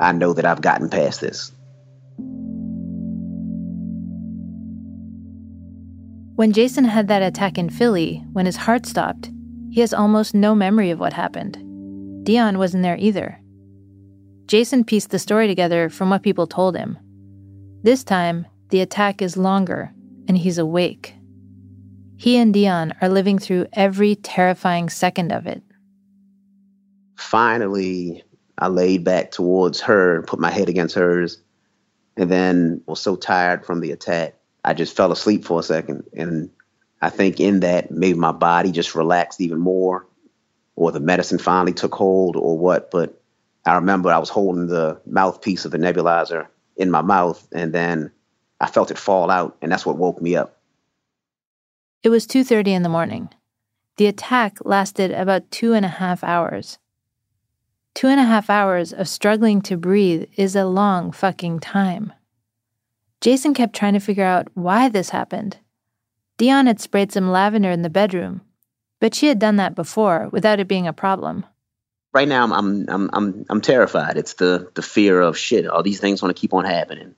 I 0.00 0.12
know 0.12 0.32
that 0.32 0.44
I've 0.44 0.62
gotten 0.62 0.88
past 0.88 1.20
this. 1.20 1.52
When 6.36 6.52
Jason 6.52 6.84
had 6.84 7.08
that 7.08 7.22
attack 7.22 7.58
in 7.58 7.68
Philly, 7.68 8.24
when 8.32 8.46
his 8.46 8.56
heart 8.56 8.86
stopped, 8.86 9.30
he 9.70 9.80
has 9.80 9.92
almost 9.92 10.34
no 10.34 10.54
memory 10.54 10.90
of 10.90 11.00
what 11.00 11.12
happened. 11.12 11.58
Dion 12.24 12.58
wasn't 12.58 12.84
there 12.84 12.96
either. 12.96 13.40
Jason 14.46 14.84
pieced 14.84 15.10
the 15.10 15.18
story 15.18 15.46
together 15.46 15.88
from 15.88 16.10
what 16.10 16.22
people 16.22 16.46
told 16.46 16.76
him. 16.76 16.96
This 17.82 18.04
time, 18.04 18.46
the 18.70 18.80
attack 18.80 19.20
is 19.20 19.36
longer 19.36 19.92
and 20.28 20.38
he's 20.38 20.58
awake. 20.58 21.14
He 22.16 22.36
and 22.36 22.54
Dion 22.54 22.94
are 23.00 23.08
living 23.08 23.38
through 23.38 23.66
every 23.72 24.14
terrifying 24.16 24.88
second 24.90 25.32
of 25.32 25.46
it. 25.46 25.62
Finally, 27.16 28.22
I 28.58 28.68
laid 28.68 29.04
back 29.04 29.30
towards 29.30 29.80
her 29.82 30.16
and 30.16 30.26
put 30.26 30.40
my 30.40 30.50
head 30.50 30.68
against 30.68 30.94
hers, 30.94 31.38
and 32.16 32.30
then 32.30 32.82
was 32.86 33.00
so 33.00 33.14
tired 33.16 33.64
from 33.64 33.80
the 33.80 33.92
attack, 33.92 34.34
I 34.64 34.74
just 34.74 34.96
fell 34.96 35.12
asleep 35.12 35.44
for 35.44 35.60
a 35.60 35.62
second. 35.62 36.04
And 36.12 36.50
I 37.00 37.10
think 37.10 37.38
in 37.38 37.60
that, 37.60 37.90
maybe 37.90 38.18
my 38.18 38.32
body 38.32 38.72
just 38.72 38.94
relaxed 38.94 39.40
even 39.40 39.58
more, 39.58 40.06
or 40.74 40.90
the 40.90 41.00
medicine 41.00 41.38
finally 41.38 41.72
took 41.72 41.94
hold, 41.94 42.36
or 42.36 42.58
what. 42.58 42.90
But 42.90 43.20
I 43.64 43.76
remember 43.76 44.10
I 44.10 44.18
was 44.18 44.28
holding 44.28 44.66
the 44.66 45.00
mouthpiece 45.06 45.64
of 45.64 45.70
the 45.70 45.78
nebulizer 45.78 46.48
in 46.76 46.90
my 46.90 47.02
mouth, 47.02 47.46
and 47.52 47.72
then 47.72 48.10
I 48.60 48.66
felt 48.66 48.90
it 48.90 48.98
fall 48.98 49.30
out, 49.30 49.56
and 49.62 49.70
that's 49.70 49.86
what 49.86 49.96
woke 49.96 50.20
me 50.20 50.34
up. 50.34 50.56
It 52.02 52.08
was 52.08 52.26
2:30 52.26 52.74
in 52.74 52.82
the 52.82 52.88
morning. 52.88 53.30
The 53.96 54.06
attack 54.06 54.58
lasted 54.64 55.12
about 55.12 55.50
two 55.50 55.72
and 55.72 55.84
a 55.84 55.88
half 55.88 56.22
hours. 56.22 56.78
Two 57.94 58.08
and 58.08 58.20
a 58.20 58.24
half 58.24 58.48
hours 58.48 58.92
of 58.92 59.08
struggling 59.08 59.60
to 59.62 59.76
breathe 59.76 60.28
is 60.36 60.54
a 60.54 60.66
long 60.66 61.12
fucking 61.12 61.60
time. 61.60 62.12
Jason 63.20 63.54
kept 63.54 63.74
trying 63.74 63.94
to 63.94 64.00
figure 64.00 64.24
out 64.24 64.48
why 64.54 64.88
this 64.88 65.10
happened. 65.10 65.58
Dion 66.36 66.66
had 66.66 66.80
sprayed 66.80 67.10
some 67.10 67.30
lavender 67.30 67.70
in 67.70 67.82
the 67.82 67.90
bedroom, 67.90 68.42
but 69.00 69.14
she 69.14 69.26
had 69.26 69.40
done 69.40 69.56
that 69.56 69.74
before 69.74 70.28
without 70.30 70.60
it 70.60 70.68
being 70.68 70.86
a 70.86 70.92
problem. 70.92 71.44
Right 72.14 72.28
now, 72.28 72.44
I'm 72.44 72.52
I'm 72.88 73.10
I'm 73.12 73.44
I'm, 73.50 73.60
terrified. 73.60 74.16
It's 74.16 74.34
the 74.34 74.70
the 74.74 74.82
fear 74.82 75.20
of 75.20 75.36
shit. 75.36 75.66
All 75.66 75.82
these 75.82 76.00
things 76.00 76.22
want 76.22 76.34
to 76.34 76.40
keep 76.40 76.54
on 76.54 76.64
happening. 76.64 77.14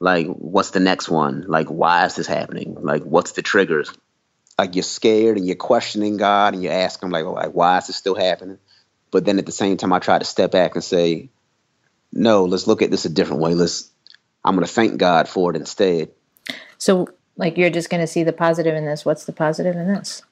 Like, 0.00 0.26
what's 0.26 0.70
the 0.70 0.80
next 0.80 1.08
one? 1.08 1.44
Like, 1.46 1.68
why 1.68 2.06
is 2.06 2.16
this 2.16 2.26
happening? 2.26 2.76
Like, 2.80 3.02
what's 3.02 3.32
the 3.32 3.42
triggers? 3.42 3.92
Like, 4.58 4.74
you're 4.74 4.82
scared 4.82 5.36
and 5.36 5.46
you're 5.46 5.56
questioning 5.56 6.16
God 6.16 6.54
and 6.54 6.62
you 6.62 6.70
ask 6.70 7.02
Him, 7.02 7.10
like, 7.10 7.24
like, 7.24 7.52
why 7.52 7.78
is 7.78 7.86
this 7.86 7.96
still 7.96 8.14
happening? 8.14 8.58
But 9.12 9.24
then 9.24 9.38
at 9.38 9.46
the 9.46 9.52
same 9.52 9.76
time, 9.76 9.92
I 9.92 10.00
try 10.00 10.18
to 10.18 10.24
step 10.24 10.50
back 10.50 10.74
and 10.74 10.82
say, 10.82 11.28
no, 12.12 12.46
let's 12.46 12.66
look 12.66 12.82
at 12.82 12.90
this 12.90 13.04
a 13.04 13.08
different 13.08 13.42
way. 13.42 13.54
Let's, 13.54 13.88
I'm 14.44 14.56
going 14.56 14.66
to 14.66 14.72
thank 14.72 14.98
God 14.98 15.28
for 15.28 15.50
it 15.50 15.56
instead. 15.56 16.10
So, 16.78 17.08
like, 17.36 17.56
you're 17.56 17.70
just 17.70 17.90
going 17.90 18.00
to 18.00 18.06
see 18.06 18.24
the 18.24 18.32
positive 18.32 18.74
in 18.74 18.84
this. 18.84 19.04
What's 19.04 19.24
the 19.24 19.32
positive 19.32 19.76
in 19.76 19.86
this? 19.86 20.22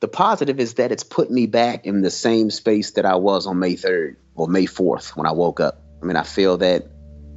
The 0.00 0.08
positive 0.08 0.58
is 0.58 0.74
that 0.74 0.90
it's 0.90 1.04
put 1.04 1.30
me 1.30 1.46
back 1.46 1.84
in 1.84 2.00
the 2.00 2.10
same 2.10 2.50
space 2.50 2.92
that 2.92 3.04
I 3.04 3.16
was 3.16 3.46
on 3.46 3.58
May 3.58 3.74
3rd 3.74 4.16
or 4.34 4.48
May 4.48 4.64
4th 4.64 5.16
when 5.16 5.26
I 5.26 5.32
woke 5.32 5.60
up. 5.60 5.82
I 6.00 6.06
mean, 6.06 6.16
I 6.16 6.24
feel 6.24 6.56
that 6.58 6.86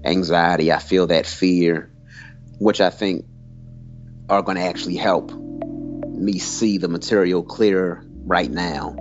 anxiety, 0.04 0.72
I 0.72 0.80
feel 0.80 1.08
that 1.08 1.26
fear, 1.28 1.92
which 2.60 2.80
I 2.80 2.90
think 2.90 3.26
are 4.30 4.42
going 4.42 4.58
to 4.58 4.64
actually 4.64 4.96
help 4.96 5.32
me 5.32 6.40
see 6.40 6.78
the 6.78 6.88
material 6.88 7.44
clearer 7.44 8.04
right 8.24 8.50
now. 8.50 8.96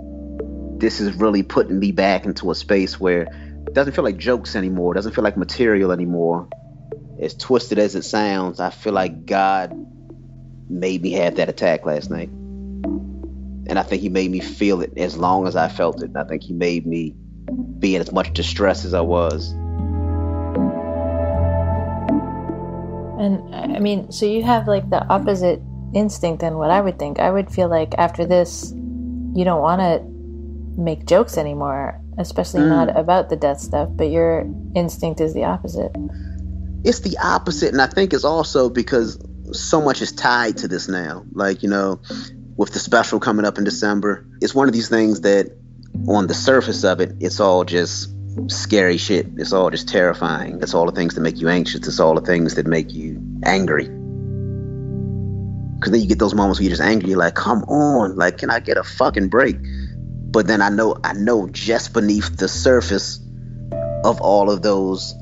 This 0.77 0.99
is 0.99 1.13
really 1.15 1.41
putting 1.43 1.79
me 1.79 1.91
back 1.91 2.25
into 2.25 2.51
a 2.51 2.55
space 2.55 2.99
where 2.99 3.21
it 3.67 3.73
doesn't 3.73 3.93
feel 3.93 4.03
like 4.03 4.17
jokes 4.17 4.55
anymore, 4.55 4.93
it 4.93 4.95
doesn't 4.95 5.13
feel 5.13 5.23
like 5.23 5.37
material 5.37 5.91
anymore. 5.91 6.49
As 7.19 7.33
twisted 7.33 7.79
as 7.79 7.95
it 7.95 8.03
sounds, 8.03 8.59
I 8.59 8.69
feel 8.69 8.93
like 8.93 9.25
God 9.25 9.73
made 10.69 11.01
me 11.01 11.11
have 11.13 11.35
that 11.35 11.47
attack 11.47 11.85
last 11.85 12.09
night. 12.09 12.29
And 13.67 13.79
I 13.79 13.83
think 13.83 14.01
He 14.01 14.09
made 14.09 14.29
me 14.31 14.41
feel 14.41 14.81
it 14.81 14.97
as 14.97 15.17
long 15.17 15.47
as 15.47 15.55
I 15.55 15.69
felt 15.69 16.03
it. 16.03 16.11
I 16.15 16.25
think 16.25 16.43
He 16.43 16.53
made 16.53 16.85
me 16.85 17.15
be 17.79 17.95
in 17.95 18.01
as 18.01 18.11
much 18.11 18.33
distress 18.33 18.83
as 18.83 18.93
I 18.93 19.01
was. 19.01 19.51
And 23.17 23.55
I 23.55 23.79
mean, 23.79 24.11
so 24.11 24.25
you 24.25 24.43
have 24.43 24.67
like 24.67 24.89
the 24.89 25.03
opposite 25.07 25.61
instinct 25.93 26.41
than 26.41 26.57
what 26.57 26.69
I 26.69 26.81
would 26.81 26.99
think. 26.99 27.19
I 27.19 27.31
would 27.31 27.49
feel 27.49 27.69
like 27.69 27.93
after 27.97 28.25
this, 28.25 28.71
you 28.73 29.43
don't 29.45 29.61
want 29.61 29.79
to 29.79 30.14
make 30.77 31.05
jokes 31.05 31.37
anymore, 31.37 31.99
especially 32.17 32.61
mm. 32.61 32.69
not 32.69 32.97
about 32.97 33.29
the 33.29 33.35
death 33.35 33.59
stuff, 33.59 33.89
but 33.91 34.09
your 34.09 34.45
instinct 34.75 35.21
is 35.21 35.33
the 35.33 35.43
opposite. 35.43 35.91
It's 36.83 36.99
the 36.99 37.17
opposite. 37.17 37.71
And 37.71 37.81
I 37.81 37.87
think 37.87 38.13
it's 38.13 38.25
also 38.25 38.69
because 38.69 39.19
so 39.51 39.81
much 39.81 40.01
is 40.01 40.11
tied 40.11 40.57
to 40.57 40.67
this 40.67 40.87
now. 40.87 41.23
Like, 41.31 41.63
you 41.63 41.69
know, 41.69 41.99
with 42.57 42.73
the 42.73 42.79
special 42.79 43.19
coming 43.19 43.45
up 43.45 43.57
in 43.57 43.63
December, 43.63 44.25
it's 44.41 44.53
one 44.53 44.67
of 44.67 44.73
these 44.73 44.89
things 44.89 45.21
that 45.21 45.51
on 46.07 46.27
the 46.27 46.33
surface 46.33 46.83
of 46.83 46.99
it, 46.99 47.13
it's 47.19 47.39
all 47.39 47.63
just 47.63 48.13
scary 48.47 48.97
shit. 48.97 49.27
It's 49.37 49.53
all 49.53 49.69
just 49.69 49.87
terrifying. 49.87 50.59
It's 50.61 50.73
all 50.73 50.85
the 50.85 50.91
things 50.91 51.15
that 51.15 51.21
make 51.21 51.39
you 51.39 51.47
anxious. 51.47 51.87
It's 51.87 51.99
all 51.99 52.15
the 52.15 52.25
things 52.25 52.55
that 52.55 52.67
make 52.67 52.93
you 52.93 53.21
angry. 53.43 53.85
Because 55.75 55.91
then 55.91 56.01
you 56.01 56.07
get 56.07 56.19
those 56.19 56.33
moments 56.33 56.59
where 56.59 56.63
you're 56.63 56.75
just 56.75 56.81
angry. 56.81 57.09
You're 57.09 57.19
like, 57.19 57.35
come 57.35 57.63
on, 57.63 58.15
like, 58.15 58.37
can 58.37 58.49
I 58.49 58.59
get 58.59 58.77
a 58.77 58.83
fucking 58.83 59.29
break? 59.29 59.57
But 60.35 60.47
then 60.47 60.61
I 60.61 60.67
know, 60.67 60.97
I 61.01 61.13
know 61.13 61.47
just 61.47 61.93
beneath 61.93 62.35
the 62.35 62.49
surface 62.49 63.21
of 64.03 64.19
all 64.19 64.51
of 64.51 64.61
those 64.61 65.15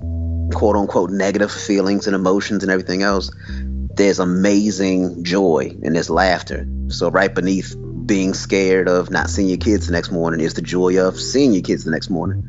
quote 0.56 0.76
unquote 0.76 1.12
negative 1.12 1.52
feelings 1.52 2.08
and 2.08 2.16
emotions 2.16 2.64
and 2.64 2.72
everything 2.72 3.04
else, 3.04 3.30
there's 3.96 4.18
amazing 4.18 5.24
joy 5.24 5.78
and 5.84 5.94
there's 5.94 6.10
laughter. 6.10 6.68
So 6.88 7.12
right 7.12 7.32
beneath 7.32 7.76
being 8.08 8.34
scared 8.34 8.90
of 8.90 9.12
not 9.12 9.30
seeing 9.30 9.50
your 9.50 9.60
kids 9.60 9.86
the 9.86 9.94
next 9.94 10.10
morning 10.10 10.40
is 10.40 10.56
the 10.56 10.64
joy 10.64 10.98
of 11.00 11.20
seeing 11.20 11.54
your 11.54 11.62
kids 11.62 11.84
the 11.84 11.92
next 11.92 12.10
morning 12.10 12.42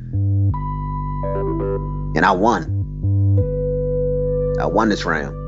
and 2.17 2.25
I 2.25 2.33
won. 2.33 2.65
I 4.59 4.65
won 4.65 4.89
this 4.89 5.05
round. 5.05 5.45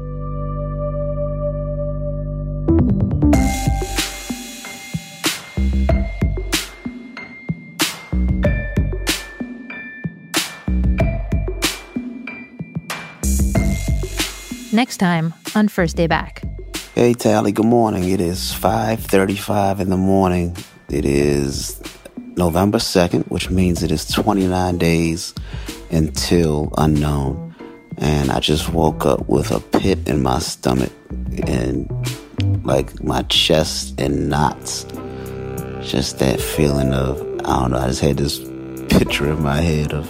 Next 14.77 14.99
time 14.99 15.33
on 15.55 15.69
First 15.69 15.97
Day 15.97 16.07
Back. 16.07 16.43
Hey 16.95 17.15
Tally, 17.15 17.51
good 17.51 17.65
morning. 17.65 18.11
It 18.11 18.21
is 18.21 18.53
5:35 18.53 19.81
in 19.81 19.89
the 19.89 19.97
morning. 19.97 20.55
It 20.91 21.07
is 21.07 21.81
November 22.37 22.77
2nd, 22.77 23.25
which 23.31 23.49
means 23.49 23.83
it 23.83 23.91
is 23.91 24.05
29 24.07 24.77
days 24.77 25.33
until 25.91 26.75
unknown. 26.77 27.55
And 27.97 28.31
I 28.31 28.41
just 28.41 28.69
woke 28.69 29.07
up 29.07 29.27
with 29.31 29.51
a 29.51 29.61
pit 29.61 30.07
in 30.07 30.23
my 30.23 30.41
stomach 30.41 30.93
and 31.47 31.91
like 32.63 33.03
my 33.03 33.23
chest 33.23 33.99
and 33.99 34.29
knots. 34.29 34.85
Just 35.81 36.19
that 36.19 36.39
feeling 36.39 36.93
of 36.93 37.23
I 37.47 37.61
don't 37.61 37.71
know, 37.71 37.79
I 37.79 37.89
just 37.89 38.03
had 38.03 38.19
this 38.19 38.41
picture 38.91 39.31
in 39.31 39.43
my 39.43 39.63
head 39.63 39.95
of 39.95 40.07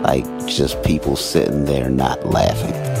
like 0.00 0.24
just 0.46 0.82
people 0.84 1.16
sitting 1.16 1.66
there 1.66 1.90
not 1.90 2.24
laughing. 2.24 2.93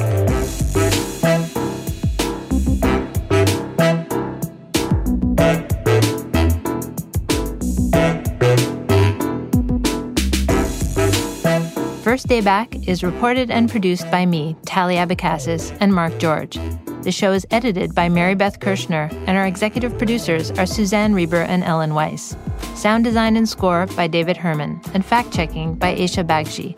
First 12.24 12.30
Day 12.30 12.40
Back 12.40 12.88
is 12.88 13.04
reported 13.04 13.50
and 13.50 13.68
produced 13.68 14.10
by 14.10 14.24
me, 14.24 14.56
Tally 14.64 14.94
Abecassis, 14.94 15.76
and 15.80 15.92
Mark 15.92 16.16
George. 16.16 16.58
The 17.02 17.12
show 17.12 17.32
is 17.32 17.46
edited 17.50 17.94
by 17.94 18.08
Mary 18.08 18.34
Beth 18.34 18.60
Kirschner, 18.60 19.10
and 19.26 19.36
our 19.36 19.46
executive 19.46 19.98
producers 19.98 20.50
are 20.52 20.64
Suzanne 20.64 21.12
Reber 21.12 21.42
and 21.42 21.62
Ellen 21.62 21.92
Weiss. 21.92 22.34
Sound 22.76 23.04
design 23.04 23.36
and 23.36 23.46
score 23.46 23.84
by 23.88 24.06
David 24.06 24.38
Herman, 24.38 24.80
and 24.94 25.04
fact 25.04 25.34
checking 25.34 25.74
by 25.74 25.94
Aisha 25.94 26.26
Bagshi. 26.26 26.72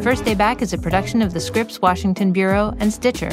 First 0.00 0.24
Day 0.24 0.36
Back 0.36 0.62
is 0.62 0.72
a 0.72 0.78
production 0.78 1.22
of 1.22 1.34
the 1.34 1.40
Scripps 1.40 1.82
Washington 1.82 2.30
Bureau 2.30 2.72
and 2.78 2.92
Stitcher. 2.92 3.32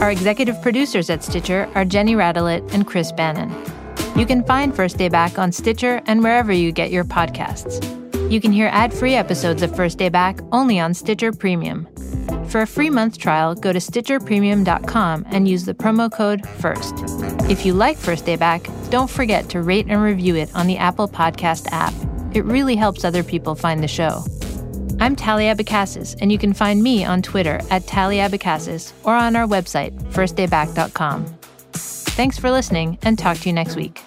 Our 0.00 0.10
executive 0.10 0.60
producers 0.60 1.08
at 1.08 1.24
Stitcher 1.24 1.66
are 1.74 1.86
Jenny 1.86 2.14
Radelet 2.14 2.74
and 2.74 2.86
Chris 2.86 3.10
Bannon. 3.10 3.50
You 4.18 4.26
can 4.26 4.44
find 4.44 4.76
First 4.76 4.98
Day 4.98 5.08
Back 5.08 5.38
on 5.38 5.50
Stitcher 5.50 6.02
and 6.04 6.22
wherever 6.22 6.52
you 6.52 6.72
get 6.72 6.90
your 6.90 7.04
podcasts. 7.04 8.03
You 8.34 8.40
can 8.40 8.50
hear 8.50 8.66
ad 8.72 8.92
free 8.92 9.14
episodes 9.14 9.62
of 9.62 9.76
First 9.76 9.96
Day 9.96 10.08
Back 10.08 10.40
only 10.50 10.80
on 10.80 10.92
Stitcher 10.92 11.30
Premium. 11.30 11.86
For 12.48 12.62
a 12.62 12.66
free 12.66 12.90
month 12.90 13.16
trial, 13.16 13.54
go 13.54 13.72
to 13.72 13.78
StitcherPremium.com 13.78 15.26
and 15.28 15.46
use 15.46 15.64
the 15.64 15.72
promo 15.72 16.10
code 16.10 16.44
FIRST. 16.44 17.48
If 17.48 17.64
you 17.64 17.74
like 17.74 17.96
First 17.96 18.26
Day 18.26 18.34
Back, 18.34 18.66
don't 18.90 19.08
forget 19.08 19.48
to 19.50 19.62
rate 19.62 19.86
and 19.88 20.02
review 20.02 20.34
it 20.34 20.52
on 20.52 20.66
the 20.66 20.76
Apple 20.76 21.06
Podcast 21.06 21.68
app. 21.70 21.94
It 22.34 22.44
really 22.44 22.74
helps 22.74 23.04
other 23.04 23.22
people 23.22 23.54
find 23.54 23.80
the 23.80 23.86
show. 23.86 24.24
I'm 24.98 25.14
Talia 25.14 25.54
Abecassis, 25.54 26.16
and 26.20 26.32
you 26.32 26.38
can 26.38 26.54
find 26.54 26.82
me 26.82 27.04
on 27.04 27.22
Twitter 27.22 27.60
at 27.70 27.86
Talia 27.86 28.28
or 29.04 29.14
on 29.14 29.36
our 29.36 29.46
website, 29.46 29.96
firstdayback.com. 30.12 31.24
Thanks 31.72 32.36
for 32.36 32.50
listening, 32.50 32.98
and 33.02 33.16
talk 33.16 33.36
to 33.38 33.48
you 33.48 33.52
next 33.52 33.76
week. 33.76 34.02